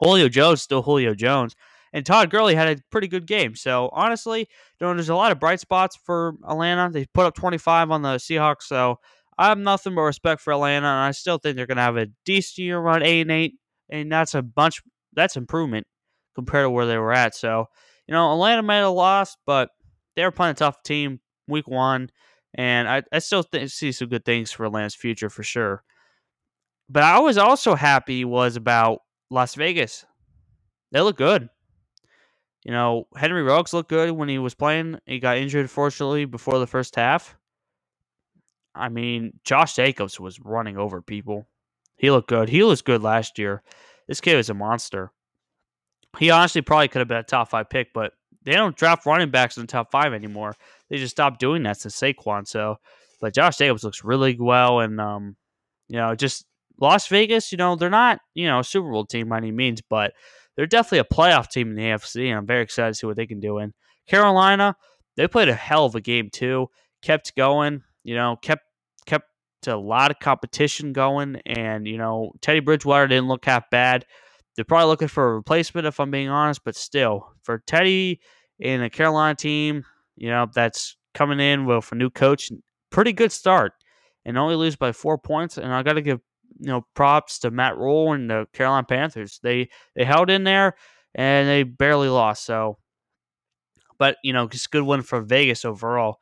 Julio 0.01 0.27
Jones 0.27 0.61
still 0.61 0.81
Julio 0.81 1.15
Jones. 1.15 1.55
And 1.93 2.05
Todd 2.05 2.29
Gurley 2.29 2.53
had 2.53 2.67
a 2.67 2.81
pretty 2.91 3.07
good 3.07 3.25
game. 3.25 3.55
So 3.55 3.89
honestly, 3.93 4.39
you 4.39 4.45
know, 4.81 4.93
there's 4.93 5.07
a 5.07 5.15
lot 5.15 5.31
of 5.31 5.39
bright 5.39 5.61
spots 5.61 5.95
for 6.03 6.33
Atlanta. 6.45 6.91
They 6.91 7.05
put 7.13 7.25
up 7.25 7.33
25 7.35 7.91
on 7.91 8.01
the 8.01 8.15
Seahawks. 8.15 8.63
So 8.63 8.99
I 9.37 9.47
have 9.47 9.57
nothing 9.57 9.95
but 9.95 10.01
respect 10.01 10.41
for 10.41 10.51
Atlanta, 10.51 10.87
and 10.87 10.99
I 10.99 11.11
still 11.11 11.37
think 11.37 11.55
they're 11.55 11.65
going 11.65 11.77
to 11.77 11.83
have 11.83 11.95
a 11.95 12.07
decent 12.25 12.57
year, 12.57 12.77
around 12.77 13.03
eight 13.03 13.21
and 13.21 13.31
eight 13.31 13.53
and 13.89 14.11
that's 14.11 14.33
a 14.33 14.41
bunch. 14.41 14.81
That's 15.13 15.37
improvement 15.37 15.87
compared 16.35 16.65
to 16.65 16.69
where 16.69 16.85
they 16.85 16.97
were 16.97 17.13
at. 17.13 17.35
So, 17.35 17.67
you 18.07 18.13
know, 18.13 18.33
Atlanta 18.33 18.63
might 18.63 18.77
have 18.77 18.91
lost, 18.91 19.37
but 19.45 19.69
they 20.15 20.23
were 20.23 20.31
playing 20.31 20.51
a 20.51 20.55
tough 20.55 20.81
team 20.83 21.19
week 21.47 21.67
one, 21.67 22.09
and 22.55 22.87
I, 22.87 23.03
I 23.11 23.19
still 23.19 23.43
th- 23.43 23.71
see 23.71 23.91
some 23.91 24.09
good 24.09 24.25
things 24.25 24.51
for 24.51 24.65
Atlanta's 24.65 24.95
future 24.95 25.29
for 25.29 25.43
sure. 25.43 25.83
But 26.89 27.03
I 27.03 27.19
was 27.19 27.37
also 27.37 27.75
happy 27.75 28.25
was 28.25 28.55
about 28.55 28.99
Las 29.29 29.55
Vegas. 29.55 30.05
They 30.91 31.01
look 31.01 31.17
good. 31.17 31.49
You 32.63 32.71
know, 32.71 33.07
Henry 33.15 33.43
Ruggs 33.43 33.73
looked 33.73 33.89
good 33.89 34.11
when 34.11 34.29
he 34.29 34.37
was 34.39 34.53
playing. 34.53 34.99
He 35.05 35.19
got 35.19 35.37
injured, 35.37 35.69
fortunately, 35.69 36.25
before 36.25 36.59
the 36.59 36.67
first 36.67 36.95
half. 36.95 37.35
I 38.75 38.89
mean, 38.89 39.39
Josh 39.43 39.75
Jacobs 39.75 40.19
was 40.19 40.39
running 40.39 40.77
over 40.77 41.01
people. 41.01 41.47
He 41.97 42.09
looked 42.09 42.29
good. 42.29 42.49
He 42.49 42.63
was 42.63 42.81
good 42.81 43.03
last 43.03 43.37
year. 43.37 43.63
This 44.07 44.21
kid 44.21 44.37
is 44.37 44.49
a 44.49 44.53
monster. 44.53 45.11
He 46.17 46.29
honestly 46.29 46.61
probably 46.61 46.87
could 46.87 46.99
have 46.99 47.07
been 47.07 47.17
a 47.17 47.23
top 47.23 47.49
five 47.49 47.69
pick, 47.69 47.93
but 47.93 48.13
they 48.43 48.53
don't 48.53 48.75
draft 48.75 49.05
running 49.05 49.31
backs 49.31 49.57
in 49.57 49.63
the 49.63 49.67
top 49.67 49.91
five 49.91 50.13
anymore. 50.13 50.55
They 50.89 50.97
just 50.97 51.15
stopped 51.15 51.39
doing 51.39 51.63
that 51.63 51.77
since 51.77 51.99
Saquon. 51.99 52.47
So, 52.47 52.77
but 53.21 53.33
Josh 53.33 53.57
Jacobs 53.57 53.83
looks 53.83 54.03
really 54.03 54.37
well, 54.39 54.79
and 54.79 54.99
um, 54.99 55.35
you 55.87 55.97
know, 55.97 56.15
just 56.15 56.45
Las 56.79 57.07
Vegas. 57.07 57.51
You 57.51 57.57
know, 57.57 57.75
they're 57.75 57.89
not 57.89 58.19
you 58.33 58.47
know 58.47 58.59
a 58.59 58.63
Super 58.63 58.91
Bowl 58.91 59.05
team 59.05 59.29
by 59.29 59.37
any 59.37 59.51
means, 59.51 59.81
but 59.81 60.13
they're 60.55 60.67
definitely 60.67 60.99
a 60.99 61.15
playoff 61.15 61.49
team 61.49 61.69
in 61.69 61.75
the 61.75 61.83
AFC, 61.83 62.27
and 62.27 62.37
I'm 62.37 62.45
very 62.45 62.63
excited 62.63 62.91
to 62.91 62.95
see 62.95 63.07
what 63.07 63.15
they 63.15 63.27
can 63.27 63.39
do. 63.39 63.57
In 63.59 63.73
Carolina, 64.07 64.75
they 65.15 65.27
played 65.27 65.49
a 65.49 65.55
hell 65.55 65.85
of 65.85 65.95
a 65.95 66.01
game 66.01 66.29
too. 66.31 66.67
Kept 67.01 67.35
going, 67.35 67.81
you 68.03 68.15
know, 68.15 68.37
kept 68.41 68.63
kept 69.05 69.27
a 69.67 69.75
lot 69.75 70.11
of 70.11 70.19
competition 70.19 70.93
going, 70.93 71.37
and 71.45 71.87
you 71.87 71.97
know 71.97 72.33
Teddy 72.41 72.59
Bridgewater 72.59 73.07
didn't 73.07 73.27
look 73.27 73.45
half 73.45 73.69
bad. 73.69 74.05
They're 74.55 74.65
probably 74.65 74.87
looking 74.87 75.07
for 75.07 75.31
a 75.31 75.35
replacement, 75.35 75.87
if 75.87 75.99
I'm 75.99 76.11
being 76.11 76.29
honest, 76.29 76.63
but 76.63 76.75
still, 76.75 77.33
for 77.41 77.63
Teddy 77.65 78.19
in 78.59 78.83
a 78.83 78.89
Carolina 78.89 79.35
team, 79.35 79.83
you 80.15 80.29
know 80.29 80.47
that's 80.53 80.97
coming 81.13 81.39
in 81.39 81.65
with 81.65 81.91
a 81.91 81.95
new 81.95 82.09
coach, 82.09 82.51
pretty 82.91 83.13
good 83.13 83.31
start, 83.31 83.73
and 84.25 84.37
only 84.37 84.55
lose 84.55 84.75
by 84.75 84.91
four 84.91 85.17
points. 85.17 85.57
And 85.57 85.73
I 85.73 85.83
got 85.83 85.93
to 85.93 86.01
give 86.01 86.19
you 86.59 86.67
know 86.67 86.85
props 86.95 87.39
to 87.39 87.51
Matt 87.51 87.77
Rhule 87.77 88.13
and 88.13 88.29
the 88.29 88.47
Carolina 88.53 88.85
Panthers. 88.87 89.39
They 89.43 89.69
they 89.95 90.03
held 90.03 90.29
in 90.29 90.43
there 90.43 90.75
and 91.15 91.47
they 91.47 91.63
barely 91.63 92.09
lost. 92.09 92.45
So, 92.45 92.77
but 93.97 94.17
you 94.23 94.33
know, 94.33 94.47
just 94.47 94.67
a 94.67 94.69
good 94.69 94.83
win 94.83 95.01
for 95.01 95.21
Vegas 95.21 95.65
overall. 95.65 96.17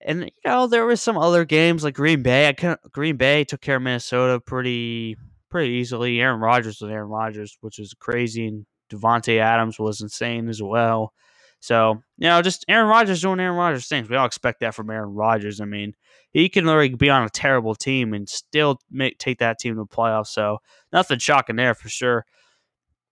And 0.00 0.24
you 0.24 0.30
know, 0.44 0.66
there 0.66 0.84
were 0.84 0.96
some 0.96 1.18
other 1.18 1.44
games 1.44 1.84
like 1.84 1.94
Green 1.94 2.22
Bay. 2.22 2.48
I 2.48 2.52
can 2.52 2.76
Green 2.92 3.16
Bay 3.16 3.44
took 3.44 3.60
care 3.60 3.76
of 3.76 3.82
Minnesota 3.82 4.40
pretty 4.40 5.16
pretty 5.50 5.74
easily. 5.74 6.20
Aaron 6.20 6.40
Rodgers 6.40 6.80
was 6.80 6.90
Aaron 6.90 7.08
Rodgers, 7.08 7.56
which 7.60 7.78
was 7.78 7.94
crazy, 7.94 8.46
and 8.46 8.66
Davante 8.90 9.38
Adams 9.38 9.78
was 9.78 10.00
insane 10.00 10.48
as 10.48 10.62
well. 10.62 11.12
So 11.60 12.02
you 12.18 12.28
know, 12.28 12.42
just 12.42 12.64
Aaron 12.68 12.88
Rodgers 12.88 13.22
doing 13.22 13.40
Aaron 13.40 13.56
Rodgers 13.56 13.88
things. 13.88 14.08
We 14.08 14.16
all 14.16 14.26
expect 14.26 14.60
that 14.60 14.74
from 14.74 14.90
Aaron 14.90 15.14
Rodgers. 15.14 15.60
I 15.60 15.64
mean, 15.64 15.94
he 16.30 16.48
can 16.48 16.66
literally 16.66 16.94
be 16.94 17.10
on 17.10 17.24
a 17.24 17.30
terrible 17.30 17.74
team 17.74 18.12
and 18.12 18.28
still 18.28 18.78
make 18.90 19.18
take 19.18 19.38
that 19.38 19.58
team 19.58 19.74
to 19.74 19.80
the 19.80 19.86
playoffs. 19.86 20.28
So 20.28 20.58
nothing 20.92 21.18
shocking 21.18 21.56
there 21.56 21.74
for 21.74 21.88
sure. 21.88 22.24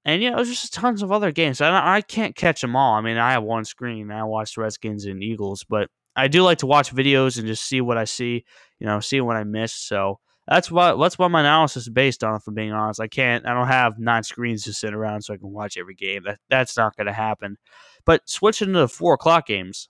And 0.05 0.23
yeah, 0.23 0.37
there's 0.37 0.51
just 0.51 0.75
tons 0.75 1.03
of 1.03 1.11
other 1.11 1.33
games. 1.33 1.61
I 1.61 1.97
I 1.97 2.01
can't 2.03 2.37
catch 2.37 2.61
them 2.61 2.77
all. 2.77 2.95
I 2.95 3.01
mean, 3.01 3.17
I 3.17 3.33
have 3.33 3.43
one 3.43 3.65
screen. 3.65 4.11
I 4.11 4.25
watch 4.25 4.57
Redskins 4.57 5.07
and 5.07 5.23
Eagles, 5.23 5.65
but 5.69 5.89
I 6.15 6.29
do 6.29 6.43
like 6.43 6.59
to 6.59 6.67
watch 6.67 6.95
videos 6.95 7.39
and 7.39 7.47
just 7.47 7.65
see 7.65 7.81
what 7.81 7.97
I 7.97 8.05
see. 8.05 8.45
You 8.79 8.87
know, 8.87 9.01
see 9.01 9.21
what 9.21 9.37
I 9.37 9.45
miss. 9.45 9.73
So 9.73 10.21
that's 10.47 10.71
what 10.71 10.97
that's 10.97 11.19
what 11.19 11.31
my 11.31 11.41
analysis 11.41 11.85
is 11.85 11.89
based 11.89 12.23
on. 12.23 12.37
If 12.37 12.47
I'm 12.47 12.55
being 12.55 12.73
honest, 12.73 13.01
I 13.01 13.09
can't. 13.09 13.47
I 13.47 13.55
don't 13.55 13.67
have 13.67 13.99
nine 13.99 14.23
screens 14.23 14.65
to 14.65 14.75
sit 14.75 14.93
around 14.93 15.23
so 15.23 15.33
I 15.33 15.39
can 15.39 15.51
watch 15.51 15.79
every 15.79 15.95
game. 15.95 16.25
That 16.25 16.39
that's 16.51 16.77
not 16.77 16.97
going 16.97 17.07
to 17.07 17.13
happen. 17.13 17.57
But 18.05 18.29
switching 18.29 18.73
to 18.73 18.81
the 18.81 18.89
four 18.89 19.15
o'clock 19.15 19.47
games, 19.47 19.89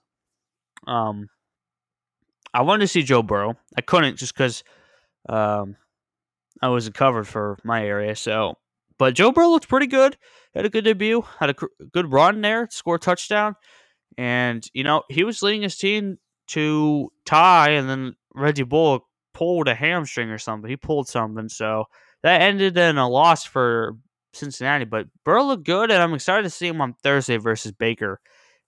um, 0.87 1.27
I 2.53 2.61
wanted 2.61 2.81
to 2.81 2.87
see 2.87 3.03
Joe 3.03 3.21
Burrow. 3.21 3.57
I 3.77 3.81
couldn't 3.81 4.17
just 4.17 4.33
because 4.33 4.63
um, 5.27 5.75
I 6.61 6.69
wasn't 6.69 6.95
covered 6.95 7.27
for 7.27 7.57
my 7.65 7.85
area. 7.85 8.15
So, 8.15 8.55
but 8.97 9.13
Joe 9.13 9.33
Burrow 9.33 9.49
looked 9.49 9.67
pretty 9.67 9.87
good. 9.87 10.15
Had 10.53 10.65
a 10.65 10.69
good 10.69 10.85
debut. 10.85 11.25
Had 11.37 11.49
a 11.49 11.55
good 11.91 12.13
run 12.13 12.39
there. 12.39 12.69
Scored 12.71 13.01
touchdown, 13.01 13.55
and 14.17 14.65
you 14.73 14.85
know 14.85 15.03
he 15.09 15.25
was 15.25 15.43
leading 15.43 15.63
his 15.63 15.75
team 15.75 16.17
to 16.47 17.11
tie, 17.25 17.71
and 17.71 17.89
then 17.89 18.15
Reggie 18.33 18.63
Bullock 18.63 19.03
pulled 19.35 19.67
a 19.67 19.75
hamstring 19.75 20.29
or 20.29 20.39
something. 20.39 20.69
He 20.69 20.77
pulled 20.77 21.07
something, 21.07 21.49
so 21.49 21.85
that 22.23 22.41
ended 22.41 22.77
in 22.77 22.97
a 22.97 23.07
loss 23.07 23.43
for 23.43 23.97
Cincinnati. 24.33 24.85
But 24.85 25.07
Burrow 25.23 25.43
looked 25.43 25.65
good, 25.65 25.91
and 25.91 26.01
I'm 26.01 26.13
excited 26.13 26.43
to 26.43 26.49
see 26.49 26.67
him 26.67 26.81
on 26.81 26.95
Thursday 27.03 27.37
versus 27.37 27.73
Baker, 27.73 28.19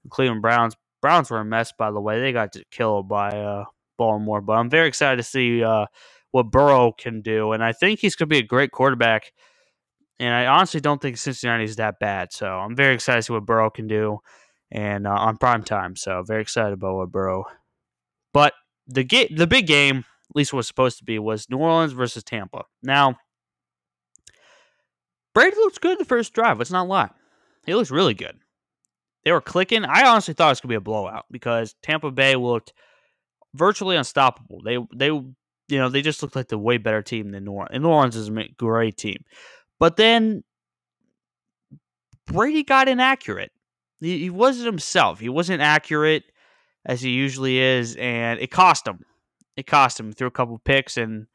Cleveland 0.09 0.43
Browns. 0.43 0.75
Browns 1.01 1.31
were 1.31 1.39
a 1.39 1.45
mess, 1.45 1.71
by 1.77 1.89
the 1.89 2.01
way. 2.01 2.19
They 2.19 2.33
got 2.33 2.55
killed 2.69 3.07
by 3.07 3.29
uh, 3.29 3.65
Baltimore, 3.97 4.41
but 4.41 4.53
I'm 4.53 4.69
very 4.69 4.87
excited 4.87 5.17
to 5.17 5.23
see 5.23 5.63
uh, 5.63 5.85
what 6.31 6.51
Burrow 6.51 6.91
can 6.91 7.21
do, 7.21 7.53
and 7.53 7.63
I 7.63 7.71
think 7.71 7.99
he's 7.99 8.15
going 8.15 8.27
to 8.27 8.33
be 8.33 8.39
a 8.39 8.43
great 8.43 8.71
quarterback. 8.71 9.31
And 10.19 10.33
I 10.33 10.47
honestly 10.47 10.81
don't 10.81 11.01
think 11.01 11.17
Cincinnati 11.17 11.63
is 11.63 11.77
that 11.77 11.99
bad, 11.99 12.33
so 12.33 12.47
I'm 12.47 12.75
very 12.75 12.93
excited 12.95 13.19
to 13.19 13.23
see 13.23 13.33
what 13.33 13.45
Burrow 13.45 13.69
can 13.69 13.87
do, 13.87 14.19
and 14.69 15.07
uh, 15.07 15.11
on 15.11 15.37
prime 15.37 15.63
time. 15.63 15.95
So 15.95 16.23
very 16.23 16.41
excited 16.41 16.73
about 16.73 16.95
what 16.95 17.11
Burrow. 17.11 17.45
But 18.33 18.53
the 18.87 19.03
ga- 19.03 19.33
the 19.33 19.47
big 19.47 19.67
game, 19.67 20.05
least 20.37 20.53
was 20.53 20.67
supposed 20.67 20.97
to 20.99 21.03
be, 21.03 21.19
was 21.19 21.49
New 21.49 21.57
Orleans 21.57 21.93
versus 21.93 22.23
Tampa. 22.23 22.63
Now 22.81 23.17
Brady 25.37 25.55
looks 25.57 25.77
good 25.77 25.91
in 25.91 25.97
the 25.99 26.05
first 26.05 26.33
drive. 26.33 26.57
Let's 26.57 26.71
not 26.71 26.87
lie. 26.87 27.09
He 27.67 27.75
looks 27.75 27.91
really 27.91 28.15
good. 28.15 28.39
They 29.23 29.31
were 29.31 29.39
clicking. 29.39 29.85
I 29.85 30.07
honestly 30.07 30.33
thought 30.33 30.47
it 30.47 30.51
was 30.51 30.61
gonna 30.61 30.71
be 30.71 30.77
a 30.77 30.81
blowout 30.81 31.25
because 31.29 31.75
Tampa 31.83 32.09
Bay 32.09 32.35
looked 32.35 32.73
virtually 33.53 33.97
unstoppable. 33.97 34.61
They 34.63 34.77
they 34.95 35.07
you 35.07 35.35
know 35.69 35.89
they 35.89 36.01
just 36.01 36.23
looked 36.23 36.35
like 36.35 36.47
the 36.47 36.57
way 36.57 36.77
better 36.77 37.01
team 37.01 37.31
than 37.31 37.43
New 37.43 37.51
Orleans. 37.51 37.69
And 37.73 37.83
New 37.83 37.89
Orleans 37.89 38.15
is 38.15 38.29
a 38.29 38.47
great 38.57 38.97
team, 38.97 39.25
but 39.79 39.97
then 39.97 40.43
Brady 42.25 42.63
got 42.63 42.87
inaccurate. 42.87 43.51
He, 43.99 44.17
he 44.19 44.29
wasn't 44.29 44.65
himself. 44.65 45.19
He 45.19 45.29
wasn't 45.29 45.61
accurate 45.61 46.23
as 46.85 47.01
he 47.01 47.11
usually 47.11 47.59
is, 47.59 47.95
and 47.97 48.39
it 48.39 48.49
cost 48.49 48.87
him. 48.87 49.05
It 49.57 49.67
cost 49.67 49.99
him. 49.99 50.13
through 50.13 50.27
a 50.27 50.31
couple 50.31 50.57
picks, 50.59 50.95
and 50.97 51.27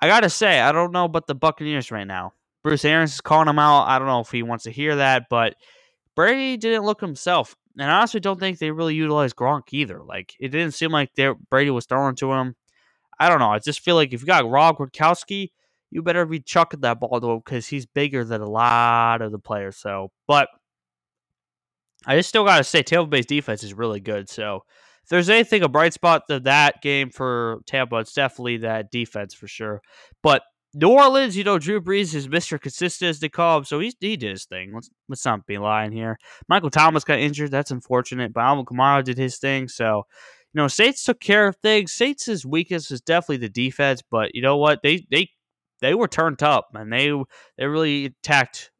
I 0.00 0.08
gotta 0.08 0.30
say, 0.30 0.60
I 0.60 0.72
don't 0.72 0.92
know 0.92 1.04
about 1.04 1.26
the 1.28 1.34
Buccaneers 1.34 1.90
right 1.90 2.06
now. 2.06 2.32
Bruce 2.64 2.84
Arians 2.84 3.14
is 3.14 3.20
calling 3.20 3.48
him 3.48 3.60
out. 3.60 3.84
I 3.86 3.98
don't 3.98 4.08
know 4.08 4.20
if 4.20 4.30
he 4.30 4.42
wants 4.42 4.64
to 4.64 4.72
hear 4.72 4.96
that, 4.96 5.26
but 5.30 5.54
Brady 6.16 6.56
didn't 6.56 6.84
look 6.84 7.00
himself. 7.00 7.54
And 7.78 7.88
I 7.88 7.98
honestly 7.98 8.20
don't 8.20 8.40
think 8.40 8.58
they 8.58 8.70
really 8.70 8.94
utilized 8.94 9.36
Gronk 9.36 9.64
either. 9.70 10.02
Like 10.02 10.34
it 10.40 10.48
didn't 10.48 10.72
seem 10.72 10.90
like 10.90 11.10
Brady 11.50 11.70
was 11.70 11.86
throwing 11.86 12.16
to 12.16 12.32
him. 12.32 12.56
I 13.20 13.28
don't 13.28 13.38
know. 13.38 13.50
I 13.50 13.58
just 13.58 13.80
feel 13.80 13.94
like 13.94 14.12
if 14.12 14.20
you 14.20 14.26
got 14.26 14.48
Rob 14.48 14.78
Gronkowski, 14.78 15.50
you 15.90 16.02
better 16.02 16.26
be 16.26 16.40
chucking 16.40 16.80
that 16.80 16.98
ball 16.98 17.20
to 17.20 17.30
him 17.30 17.38
because 17.44 17.66
he's 17.66 17.86
bigger 17.86 18.24
than 18.24 18.40
a 18.40 18.48
lot 18.48 19.22
of 19.22 19.30
the 19.32 19.38
players. 19.38 19.76
So, 19.76 20.10
but 20.26 20.48
I 22.06 22.16
just 22.16 22.28
still 22.28 22.44
got 22.44 22.58
to 22.58 22.64
say, 22.64 22.82
Tampa 22.82 23.08
Bay's 23.08 23.26
defense 23.26 23.62
is 23.62 23.74
really 23.74 24.00
good. 24.00 24.28
So, 24.28 24.64
if 25.06 25.10
there's 25.10 25.30
anything 25.30 25.62
a 25.62 25.68
bright 25.68 25.92
spot 25.92 26.24
to 26.28 26.40
that 26.40 26.82
game 26.82 27.10
for 27.10 27.60
Tampa, 27.64 27.98
it's 27.98 28.12
definitely 28.12 28.56
that 28.58 28.90
defense 28.90 29.34
for 29.34 29.46
sure. 29.46 29.80
But 30.20 30.42
New 30.74 30.88
Orleans, 30.88 31.36
you 31.36 31.44
know, 31.44 31.60
Drew 31.60 31.80
Brees 31.80 32.12
is 32.12 32.26
Mr. 32.26 32.60
Consistent 32.60 33.10
as 33.10 33.20
they 33.20 33.28
call 33.28 33.58
him, 33.58 33.64
so 33.64 33.78
he, 33.78 33.94
he 34.00 34.16
did 34.16 34.32
his 34.32 34.46
thing. 34.46 34.72
Let's 34.74 34.90
let's 35.08 35.24
not 35.24 35.46
be 35.46 35.58
lying 35.58 35.92
here. 35.92 36.18
Michael 36.48 36.70
Thomas 36.70 37.04
got 37.04 37.20
injured. 37.20 37.52
That's 37.52 37.70
unfortunate, 37.70 38.32
but 38.32 38.40
Alvin 38.40 38.64
Kamara 38.64 39.04
did 39.04 39.16
his 39.16 39.38
thing. 39.38 39.68
So, 39.68 40.06
you 40.52 40.60
know, 40.60 40.66
Saints 40.66 41.04
took 41.04 41.20
care 41.20 41.46
of 41.46 41.54
things. 41.62 41.92
Saints' 41.92 42.44
weakness 42.44 42.90
is 42.90 43.00
definitely 43.00 43.36
the 43.36 43.48
defense, 43.48 44.02
but 44.10 44.34
you 44.34 44.42
know 44.42 44.56
what? 44.56 44.80
They 44.82 45.06
they 45.08 45.30
they 45.80 45.94
were 45.94 46.08
turned 46.08 46.42
up 46.42 46.70
and 46.74 46.92
they 46.92 47.12
they 47.56 47.66
really 47.66 48.06
attacked 48.06 48.72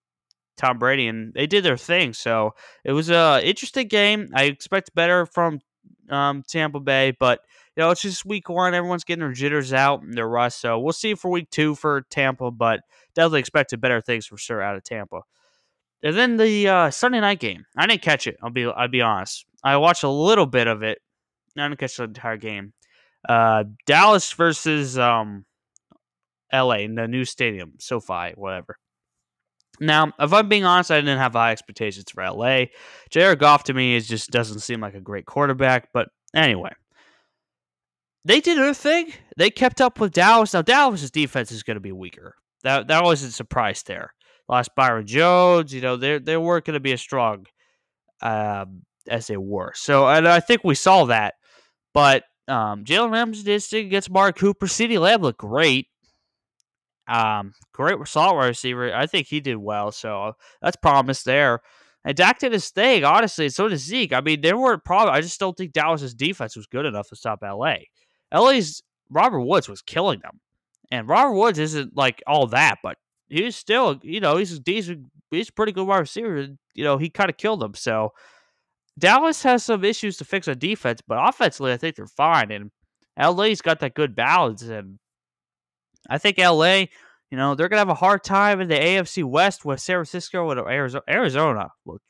Tom 0.57 0.79
Brady 0.79 1.07
and 1.07 1.33
they 1.35 1.47
did 1.47 1.65
their 1.65 1.77
thing. 1.77 2.13
So 2.15 2.55
it 2.85 2.93
was 2.93 3.11
a 3.11 3.41
interesting 3.45 3.87
game. 3.87 4.29
I 4.35 4.45
expect 4.45 4.93
better 4.93 5.25
from 5.25 5.61
um, 6.11 6.43
Tampa 6.47 6.81
Bay, 6.81 7.13
but 7.19 7.41
you 7.77 7.83
know, 7.83 7.91
it's 7.91 8.03
just 8.03 8.25
week 8.25 8.49
one. 8.49 8.75
Everyone's 8.75 9.05
getting 9.05 9.21
their 9.21 9.33
jitters 9.33 9.73
out 9.73 10.03
and 10.03 10.15
their 10.15 10.29
rust. 10.29 10.61
So 10.61 10.79
we'll 10.79 10.93
see 10.93 11.15
for 11.15 11.31
week 11.31 11.51
two 11.51 11.75
for 11.75 12.03
Tampa, 12.11 12.51
but 12.51 12.81
definitely 13.15 13.41
expected 13.41 13.81
better 13.81 14.01
things 14.01 14.27
for 14.27 14.39
sure 14.39 14.63
out 14.63 14.77
of 14.77 14.85
Tampa. 14.85 15.21
And 16.03 16.17
then 16.17 16.37
the 16.37 16.69
uh, 16.69 16.91
Sunday 16.91 17.21
night 17.21 17.41
game. 17.41 17.65
I 17.77 17.87
didn't 17.87 18.03
catch 18.03 18.27
it. 18.27 18.37
I'll 18.43 18.51
be 18.51 18.67
I'll 18.67 18.89
be 18.89 19.03
honest. 19.03 19.45
I 19.63 19.77
watched 19.77 20.05
a 20.05 20.09
little 20.09 20.47
bit 20.47 20.67
of 20.69 20.83
it. 20.83 20.99
I 21.57 21.69
didn't 21.69 21.81
catch 21.81 21.97
the 21.97 22.05
entire 22.05 22.37
game. 22.37 22.73
Uh, 23.29 23.65
Dallas 23.87 24.33
versus 24.33 24.99
um, 24.99 25.45
L.A. 26.53 26.81
in 26.81 26.95
the 26.95 27.09
new 27.09 27.25
stadium, 27.25 27.73
SoFi, 27.79 28.33
whatever. 28.37 28.79
Now, 29.81 30.13
if 30.19 30.33
I'm 30.33 30.49
being 30.49 30.65
honest, 30.65 30.91
I 30.91 31.01
didn't 31.01 31.19
have 31.19 31.33
high 31.33 31.53
expectations 31.53 32.07
for 32.11 32.25
LA. 32.29 32.67
Jared 33.11 33.39
Goff 33.39 33.65
to 33.65 33.75
me 33.75 33.95
is 33.95 34.07
just 34.07 34.31
doesn't 34.31 34.61
seem 34.61 34.81
like 34.81 34.95
a 34.95 35.01
great 35.01 35.27
quarterback. 35.27 35.89
But 35.93 36.09
anyway, 36.35 36.71
they 38.25 38.41
did 38.41 38.59
their 38.59 38.75
thing. 38.75 39.13
They 39.37 39.51
kept 39.51 39.81
up 39.81 40.01
with 40.01 40.13
Dallas. 40.13 40.55
Now 40.55 40.63
Dallas's 40.63 41.11
defense 41.11 41.53
is 41.53 41.63
going 41.63 41.77
to 41.77 41.81
be 41.81 41.93
weaker. 41.93 42.35
That 42.65 42.89
that 42.89 43.05
wasn't 43.05 43.33
a 43.33 43.35
surprise 43.35 43.83
there. 43.85 44.13
Lost 44.49 44.71
Byron 44.77 45.07
Jones. 45.07 45.73
You 45.73 45.81
know 45.81 45.97
they 45.97 46.19
they 46.19 46.37
weren't 46.37 46.65
going 46.65 46.75
to 46.75 46.81
be 46.81 46.93
as 46.93 47.01
strong 47.01 47.47
um, 48.23 48.83
as 49.09 49.27
they 49.27 49.37
were. 49.37 49.73
So 49.75 50.09
and 50.09 50.27
I 50.27 50.41
think 50.41 50.65
we 50.65 50.75
saw 50.75 51.05
that. 51.07 51.35
But 51.95 52.25
um, 52.49 52.85
Jalen 52.85 53.13
Ramsey 53.13 53.43
did 53.43 53.87
against 53.87 54.11
Mark 54.11 54.39
Cooper. 54.39 54.67
CeeDee 54.67 55.01
Lamb 55.01 55.23
looked 55.23 55.39
great. 55.39 55.89
Um, 57.09 57.55
great 57.73 57.97
solid 58.07 58.47
receiver. 58.47 58.95
I 58.95 59.07
think 59.07 59.29
he 59.29 59.41
did 59.41 59.57
well. 59.57 59.93
So 59.93 60.33
that's 60.61 60.77
promise 60.77 61.23
there. 61.23 61.61
And 62.05 62.17
Dak 62.17 62.39
did 62.39 62.53
his 62.53 62.71
thing, 62.71 63.05
honestly, 63.05 63.49
so 63.49 63.69
did 63.69 63.79
Zeke. 63.79 64.13
I 64.13 64.21
mean, 64.21 64.41
there 64.41 64.57
weren't 64.57 64.85
problems. 64.85 65.19
I 65.19 65.21
just 65.21 65.41
don't 65.41 65.57
think 65.57 65.73
Dallas's 65.73 66.15
defense 66.15 66.55
was 66.57 66.67
good 66.67 66.87
enough 66.87 67.09
to 67.09 67.17
stop 67.17 67.41
LA. 67.43 67.75
LA's 68.33 68.83
Robert 69.11 69.41
Woods 69.41 69.69
was 69.69 69.83
killing 69.83 70.21
them. 70.21 70.41
And 70.93 71.09
Robert 71.09 71.33
Woods 71.33 71.59
isn't 71.59 71.97
like 71.97 72.23
all 72.27 72.47
that, 72.49 72.77
but 72.83 72.97
he's 73.29 73.57
still, 73.57 73.99
you 74.03 74.21
know, 74.21 74.37
he's 74.37 74.53
a 74.53 74.61
decent, 74.61 75.07
he's 75.31 75.39
he's 75.39 75.51
pretty 75.51 75.73
good 75.73 75.87
wide 75.87 75.99
receiver. 75.99 76.47
You 76.75 76.85
know, 76.85 76.97
he 76.97 77.11
kind 77.11 77.29
of 77.29 77.39
killed 77.39 77.61
them. 77.61 77.75
So 77.75 78.13
Dallas 78.99 79.43
has 79.43 79.65
some 79.65 79.85
issues 79.85 80.17
to 80.19 80.25
fix 80.25 80.49
on 80.49 80.59
defense, 80.59 81.01
but 81.07 81.19
offensively, 81.21 81.73
I 81.73 81.77
think 81.77 81.97
they're 81.97 82.07
fine. 82.07 82.51
And 82.51 82.71
LA's 83.19 83.61
got 83.63 83.81
that 83.81 83.95
good 83.95 84.15
balance, 84.15 84.63
and 84.63 84.99
I 86.09 86.19
think 86.19 86.39
LA, 86.39 86.87
you 87.31 87.37
know, 87.37 87.55
they're 87.55 87.69
gonna 87.69 87.81
have 87.81 87.89
a 87.89 87.95
hard 87.95 88.25
time 88.25 88.61
in 88.61 88.69
the 88.69 88.75
AFC 88.75 89.25
West 89.25 89.65
with 89.65 89.81
San 89.81 89.97
Francisco 89.97 90.51
and 90.51 90.61
Arizona. 90.61 91.03
Arizona 91.09 91.71
looked 91.85 92.07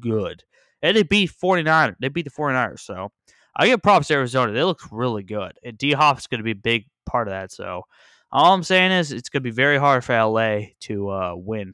good. 0.00 0.44
And 0.82 0.96
they 0.96 1.02
beat 1.02 1.30
49 1.30 1.96
They 2.00 2.08
beat 2.08 2.24
the 2.24 2.30
49ers. 2.30 2.80
So 2.80 3.10
I 3.56 3.66
give 3.66 3.82
props 3.82 4.08
to 4.08 4.14
Arizona. 4.14 4.52
They 4.52 4.62
look 4.62 4.80
really 4.90 5.24
good. 5.24 5.52
And 5.64 5.76
D 5.76 5.92
Hop's 5.92 6.26
going 6.26 6.38
to 6.38 6.44
be 6.44 6.52
a 6.52 6.56
big 6.56 6.86
part 7.06 7.26
of 7.28 7.32
that. 7.32 7.50
So 7.50 7.82
all 8.30 8.54
I'm 8.54 8.62
saying 8.62 8.92
is 8.92 9.10
it's 9.10 9.28
going 9.28 9.42
to 9.42 9.48
be 9.48 9.54
very 9.54 9.78
hard 9.78 10.04
for 10.04 10.16
LA 10.16 10.60
to 10.80 11.10
uh, 11.10 11.32
win 11.34 11.72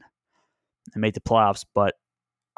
and 0.93 1.01
make 1.01 1.13
the 1.13 1.21
playoffs. 1.21 1.65
But 1.75 1.93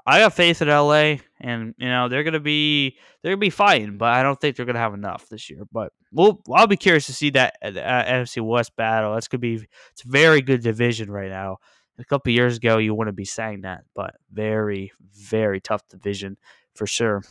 I 0.09 0.19
got 0.19 0.33
faith 0.33 0.61
in 0.61 0.69
LA, 0.69 1.17
and 1.41 1.75
you 1.77 1.89
know 1.89 2.07
they're 2.07 2.23
gonna 2.23 2.39
be 2.39 2.97
they're 3.21 3.33
gonna 3.33 3.41
be 3.41 3.49
fighting, 3.49 3.97
but 3.97 4.13
I 4.13 4.23
don't 4.23 4.39
think 4.39 4.55
they're 4.55 4.65
gonna 4.65 4.79
have 4.79 4.93
enough 4.93 5.27
this 5.27 5.49
year. 5.49 5.63
But 5.69 5.91
we'll 6.13 6.41
I'll 6.51 6.65
be 6.65 6.77
curious 6.77 7.07
to 7.07 7.13
see 7.13 7.29
that 7.31 7.57
uh, 7.61 7.71
NFC 7.71 8.41
West 8.41 8.73
battle. 8.77 9.13
That's 9.13 9.27
gonna 9.27 9.39
be 9.39 9.55
it's 9.91 10.05
a 10.05 10.09
very 10.09 10.41
good 10.41 10.61
division 10.61 11.11
right 11.11 11.29
now. 11.29 11.57
A 11.99 12.05
couple 12.05 12.31
years 12.31 12.55
ago, 12.55 12.77
you 12.77 12.95
wouldn't 12.95 13.17
be 13.17 13.25
saying 13.25 13.61
that, 13.61 13.83
but 13.93 14.15
very 14.31 14.93
very 15.13 15.59
tough 15.59 15.85
division 15.89 16.37
for 16.73 16.87
sure. 16.87 17.21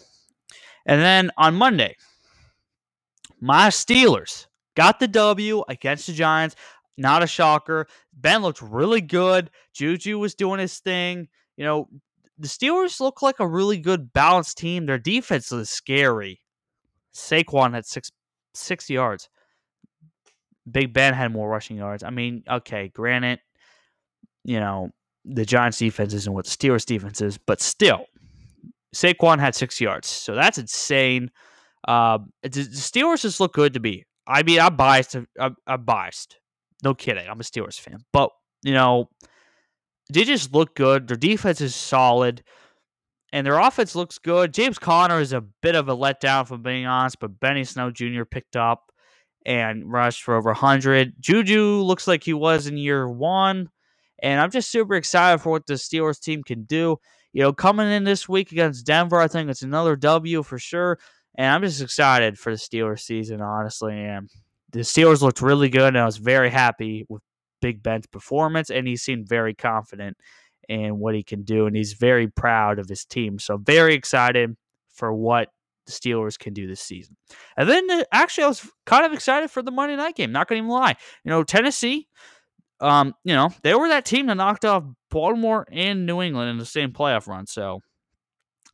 And 0.84 1.00
then 1.00 1.30
on 1.38 1.54
Monday, 1.54 1.96
my 3.40 3.68
Steelers 3.68 4.48
got 4.74 5.00
the 5.00 5.08
W 5.08 5.64
against 5.66 6.08
the 6.08 6.12
Giants. 6.12 6.56
Not 6.98 7.22
a 7.22 7.26
shocker. 7.26 7.86
Ben 8.12 8.42
looked 8.42 8.60
really 8.60 9.00
good. 9.00 9.50
Juju 9.72 10.18
was 10.18 10.34
doing 10.34 10.60
his 10.60 10.78
thing. 10.78 11.28
You 11.56 11.64
know, 11.64 11.88
the 12.38 12.48
Steelers 12.48 13.00
look 13.00 13.22
like 13.22 13.40
a 13.40 13.48
really 13.48 13.78
good 13.78 14.12
balanced 14.12 14.58
team. 14.58 14.86
Their 14.86 14.98
defense 14.98 15.50
is 15.52 15.70
scary. 15.70 16.40
Saquon 17.14 17.72
had 17.74 17.86
six 17.86 18.10
six 18.54 18.90
yards. 18.90 19.28
Big 20.70 20.92
Ben 20.92 21.14
had 21.14 21.32
more 21.32 21.48
rushing 21.48 21.76
yards. 21.76 22.02
I 22.02 22.10
mean, 22.10 22.42
okay, 22.50 22.88
granted, 22.88 23.38
you 24.44 24.58
know, 24.58 24.90
the 25.24 25.44
Giants 25.44 25.78
defense 25.78 26.12
isn't 26.12 26.32
what 26.32 26.44
the 26.44 26.50
Steelers 26.50 26.84
defense 26.84 27.20
is, 27.20 27.38
but 27.38 27.60
still, 27.60 28.06
Saquon 28.94 29.38
had 29.38 29.54
six 29.54 29.80
yards. 29.80 30.08
So 30.08 30.34
that's 30.34 30.58
insane. 30.58 31.30
Uh, 31.86 32.18
the 32.42 32.48
Steelers 32.50 33.22
just 33.22 33.40
look 33.40 33.54
good 33.54 33.74
to 33.74 33.80
me. 33.80 34.04
I 34.26 34.42
mean, 34.42 34.58
I'm 34.60 34.76
biased. 34.76 35.14
I'm, 35.14 35.56
I'm 35.66 35.84
biased. 35.84 36.38
No 36.82 36.94
kidding. 36.94 37.28
I'm 37.28 37.40
a 37.40 37.44
Steelers 37.44 37.78
fan. 37.78 37.98
But, 38.12 38.30
you 38.62 38.74
know, 38.74 39.08
they 40.12 40.24
just 40.24 40.52
look 40.52 40.74
good. 40.74 41.08
Their 41.08 41.16
defense 41.16 41.60
is 41.60 41.74
solid. 41.74 42.42
And 43.32 43.46
their 43.46 43.58
offense 43.58 43.94
looks 43.94 44.18
good. 44.18 44.54
James 44.54 44.78
Conner 44.78 45.20
is 45.20 45.32
a 45.32 45.40
bit 45.40 45.74
of 45.74 45.88
a 45.88 45.96
letdown, 45.96 46.50
I'm 46.50 46.62
being 46.62 46.86
honest, 46.86 47.18
but 47.20 47.40
Benny 47.40 47.64
Snell 47.64 47.90
Jr. 47.90 48.24
picked 48.24 48.56
up 48.56 48.92
and 49.44 49.90
rushed 49.90 50.22
for 50.22 50.36
over 50.36 50.50
100. 50.50 51.14
Juju 51.20 51.80
looks 51.82 52.06
like 52.06 52.24
he 52.24 52.32
was 52.32 52.66
in 52.66 52.76
year 52.76 53.08
one. 53.08 53.68
And 54.22 54.40
I'm 54.40 54.50
just 54.50 54.70
super 54.70 54.94
excited 54.94 55.42
for 55.42 55.50
what 55.50 55.66
the 55.66 55.74
Steelers 55.74 56.20
team 56.20 56.42
can 56.42 56.64
do. 56.64 56.96
You 57.32 57.42
know, 57.42 57.52
coming 57.52 57.90
in 57.90 58.04
this 58.04 58.28
week 58.28 58.52
against 58.52 58.86
Denver, 58.86 59.20
I 59.20 59.28
think 59.28 59.50
it's 59.50 59.62
another 59.62 59.94
W 59.96 60.42
for 60.42 60.58
sure. 60.58 60.98
And 61.36 61.48
I'm 61.48 61.62
just 61.62 61.82
excited 61.82 62.38
for 62.38 62.50
the 62.50 62.56
Steelers 62.56 63.00
season, 63.00 63.42
honestly. 63.42 63.92
And 63.92 64.30
the 64.72 64.80
Steelers 64.80 65.20
looked 65.20 65.42
really 65.42 65.68
good, 65.68 65.88
and 65.88 65.98
I 65.98 66.06
was 66.06 66.16
very 66.16 66.48
happy 66.48 67.04
with 67.08 67.22
Big 67.66 67.82
Ben's 67.82 68.06
performance, 68.06 68.70
and 68.70 68.86
he 68.86 68.96
seemed 68.96 69.28
very 69.28 69.52
confident 69.52 70.16
in 70.68 71.00
what 71.00 71.16
he 71.16 71.24
can 71.24 71.42
do, 71.42 71.66
and 71.66 71.74
he's 71.74 71.94
very 71.94 72.28
proud 72.28 72.78
of 72.78 72.88
his 72.88 73.04
team. 73.04 73.40
So 73.40 73.56
very 73.56 73.94
excited 73.94 74.56
for 74.94 75.12
what 75.12 75.48
the 75.84 75.90
Steelers 75.90 76.38
can 76.38 76.52
do 76.52 76.68
this 76.68 76.80
season. 76.80 77.16
And 77.56 77.68
then 77.68 77.90
uh, 77.90 78.04
actually, 78.12 78.44
I 78.44 78.46
was 78.46 78.70
kind 78.84 79.04
of 79.04 79.12
excited 79.12 79.50
for 79.50 79.62
the 79.62 79.72
Monday 79.72 79.96
night 79.96 80.14
game. 80.14 80.30
Not 80.30 80.46
going 80.46 80.62
to 80.62 80.64
even 80.64 80.70
lie. 80.70 80.94
You 81.24 81.30
know, 81.30 81.42
Tennessee, 81.42 82.06
um, 82.78 83.14
you 83.24 83.34
know, 83.34 83.50
they 83.64 83.74
were 83.74 83.88
that 83.88 84.04
team 84.04 84.26
that 84.26 84.36
knocked 84.36 84.64
off 84.64 84.84
Baltimore 85.10 85.66
and 85.72 86.06
New 86.06 86.22
England 86.22 86.50
in 86.50 86.58
the 86.58 86.64
same 86.64 86.92
playoff 86.92 87.26
run. 87.26 87.48
So 87.48 87.80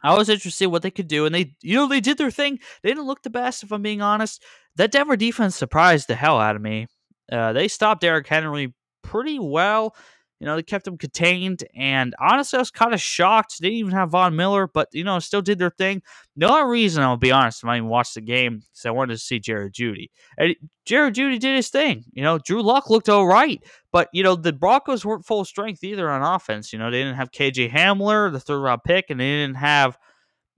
I 0.02 0.18
was 0.18 0.28
interested 0.28 0.66
what 0.66 0.82
they 0.82 0.90
could 0.90 1.08
do, 1.08 1.24
and 1.24 1.34
they, 1.34 1.54
you 1.62 1.76
know, 1.76 1.88
they 1.88 2.00
did 2.00 2.18
their 2.18 2.30
thing. 2.30 2.58
They 2.82 2.90
didn't 2.90 3.06
look 3.06 3.22
the 3.22 3.30
best, 3.30 3.62
if 3.62 3.72
I'm 3.72 3.80
being 3.80 4.02
honest. 4.02 4.44
That 4.76 4.92
Denver 4.92 5.16
defense 5.16 5.56
surprised 5.56 6.08
the 6.08 6.14
hell 6.14 6.38
out 6.38 6.56
of 6.56 6.60
me. 6.60 6.88
Uh, 7.30 7.54
they 7.54 7.68
stopped 7.68 8.02
Derrick 8.02 8.26
Henry 8.26 8.74
pretty 9.02 9.38
well. 9.38 9.94
You 10.42 10.46
know, 10.46 10.56
they 10.56 10.64
kept 10.64 10.88
him 10.88 10.98
contained, 10.98 11.62
and 11.72 12.16
honestly, 12.18 12.56
I 12.56 12.62
was 12.62 12.72
kind 12.72 12.92
of 12.92 13.00
shocked. 13.00 13.60
They 13.60 13.68
didn't 13.68 13.78
even 13.78 13.92
have 13.92 14.10
Von 14.10 14.34
Miller, 14.34 14.66
but 14.66 14.88
you 14.90 15.04
know, 15.04 15.20
still 15.20 15.40
did 15.40 15.60
their 15.60 15.70
thing. 15.70 16.02
The 16.34 16.50
only 16.50 16.68
reason 16.68 17.04
I'll 17.04 17.16
be 17.16 17.30
honest, 17.30 17.64
I 17.64 17.76
even 17.76 17.88
watched 17.88 18.16
the 18.16 18.22
game 18.22 18.58
because 18.58 18.84
I 18.84 18.90
wanted 18.90 19.14
to 19.14 19.18
see 19.18 19.38
Jared 19.38 19.72
Jeudy. 19.72 20.10
And 20.36 20.56
Jared 20.84 21.14
Jeudy 21.14 21.38
did 21.38 21.54
his 21.54 21.68
thing. 21.68 22.02
You 22.12 22.24
know, 22.24 22.38
Drew 22.38 22.60
Lock 22.60 22.90
looked 22.90 23.08
all 23.08 23.24
right, 23.24 23.62
but 23.92 24.08
you 24.12 24.24
know, 24.24 24.34
the 24.34 24.52
Broncos 24.52 25.04
weren't 25.04 25.24
full 25.24 25.44
strength 25.44 25.84
either 25.84 26.10
on 26.10 26.22
offense. 26.22 26.72
You 26.72 26.80
know, 26.80 26.90
they 26.90 27.04
didn't 27.04 27.18
have 27.18 27.30
KJ 27.30 27.70
Hamler, 27.70 28.32
the 28.32 28.40
third 28.40 28.62
round 28.62 28.82
pick, 28.82 29.10
and 29.10 29.20
they 29.20 29.30
didn't 29.30 29.58
have 29.58 29.96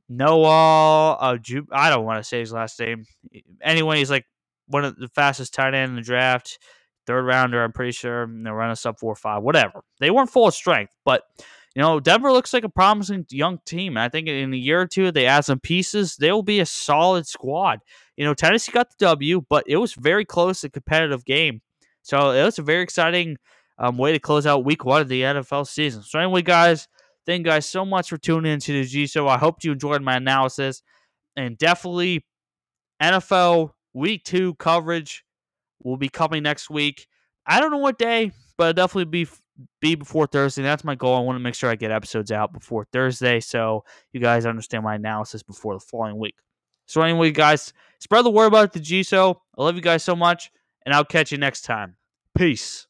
Noah. 0.08 1.12
Uh, 1.20 1.36
Ju- 1.36 1.68
I 1.70 1.90
don't 1.90 2.06
want 2.06 2.22
to 2.22 2.26
say 2.26 2.40
his 2.40 2.52
last 2.52 2.80
name. 2.80 3.04
Anyway, 3.62 3.98
he's 3.98 4.10
like 4.10 4.24
one 4.66 4.86
of 4.86 4.96
the 4.96 5.08
fastest 5.08 5.52
tight 5.52 5.74
end 5.74 5.90
in 5.90 5.96
the 5.96 6.00
draft 6.00 6.58
third 7.06 7.22
rounder, 7.22 7.62
I'm 7.62 7.72
pretty 7.72 7.92
sure. 7.92 8.26
They're 8.28 8.54
running 8.54 8.76
sub 8.76 8.98
four 8.98 9.12
or 9.12 9.16
five, 9.16 9.42
whatever. 9.42 9.82
They 10.00 10.10
weren't 10.10 10.30
full 10.30 10.48
of 10.48 10.54
strength, 10.54 10.94
but 11.04 11.22
you 11.74 11.82
know, 11.82 11.98
Denver 11.98 12.30
looks 12.30 12.52
like 12.52 12.64
a 12.64 12.68
promising 12.68 13.26
young 13.30 13.58
team. 13.66 13.96
I 13.96 14.08
think 14.08 14.28
in 14.28 14.54
a 14.54 14.56
year 14.56 14.80
or 14.80 14.86
two, 14.86 15.10
they 15.10 15.26
add 15.26 15.44
some 15.44 15.58
pieces, 15.58 16.16
they 16.16 16.30
will 16.30 16.42
be 16.42 16.60
a 16.60 16.66
solid 16.66 17.26
squad. 17.26 17.80
You 18.16 18.24
know, 18.24 18.34
Tennessee 18.34 18.70
got 18.70 18.90
the 18.90 19.06
W, 19.06 19.44
but 19.48 19.64
it 19.66 19.76
was 19.76 19.94
very 19.94 20.24
close, 20.24 20.62
a 20.62 20.70
competitive 20.70 21.24
game. 21.24 21.62
So 22.02 22.30
it 22.30 22.44
was 22.44 22.58
a 22.58 22.62
very 22.62 22.82
exciting 22.82 23.38
um, 23.78 23.98
way 23.98 24.12
to 24.12 24.20
close 24.20 24.46
out 24.46 24.64
week 24.64 24.84
one 24.84 25.00
of 25.00 25.08
the 25.08 25.22
NFL 25.22 25.66
season. 25.66 26.02
So 26.02 26.18
anyway, 26.20 26.42
guys, 26.42 26.86
thank 27.26 27.40
you 27.40 27.50
guys 27.50 27.66
so 27.66 27.84
much 27.84 28.08
for 28.08 28.18
tuning 28.18 28.52
into 28.52 28.72
the 28.72 28.84
G 28.84 29.06
Show. 29.08 29.26
I 29.26 29.38
hope 29.38 29.64
you 29.64 29.72
enjoyed 29.72 30.02
my 30.02 30.16
analysis, 30.16 30.82
and 31.36 31.58
definitely 31.58 32.24
NFL 33.02 33.70
week 33.94 34.24
two 34.24 34.54
coverage 34.54 35.24
will 35.82 35.96
be 35.96 36.08
coming 36.08 36.42
next 36.42 36.70
week. 36.70 37.06
I 37.46 37.60
don't 37.60 37.70
know 37.70 37.78
what 37.78 37.98
day, 37.98 38.32
but 38.56 38.70
it'll 38.70 38.86
definitely 38.86 39.04
be 39.06 39.28
be 39.80 39.94
before 39.94 40.26
Thursday. 40.26 40.62
That's 40.62 40.84
my 40.84 40.94
goal. 40.94 41.14
I 41.14 41.20
want 41.20 41.36
to 41.36 41.40
make 41.40 41.54
sure 41.54 41.70
I 41.70 41.76
get 41.76 41.90
episodes 41.90 42.32
out 42.32 42.52
before 42.52 42.86
Thursday 42.92 43.38
so 43.40 43.84
you 44.12 44.20
guys 44.20 44.46
understand 44.46 44.82
my 44.82 44.96
analysis 44.96 45.42
before 45.42 45.74
the 45.74 45.80
following 45.80 46.18
week. 46.18 46.34
So 46.86 47.00
anyway, 47.02 47.30
guys, 47.30 47.72
spread 48.00 48.24
the 48.24 48.30
word 48.30 48.46
about 48.46 48.72
the 48.72 48.80
G 48.80 49.02
Show. 49.02 49.40
I 49.56 49.62
love 49.62 49.76
you 49.76 49.82
guys 49.82 50.02
so 50.02 50.16
much, 50.16 50.50
and 50.84 50.94
I'll 50.94 51.04
catch 51.04 51.32
you 51.32 51.38
next 51.38 51.62
time. 51.62 51.96
Peace. 52.36 52.86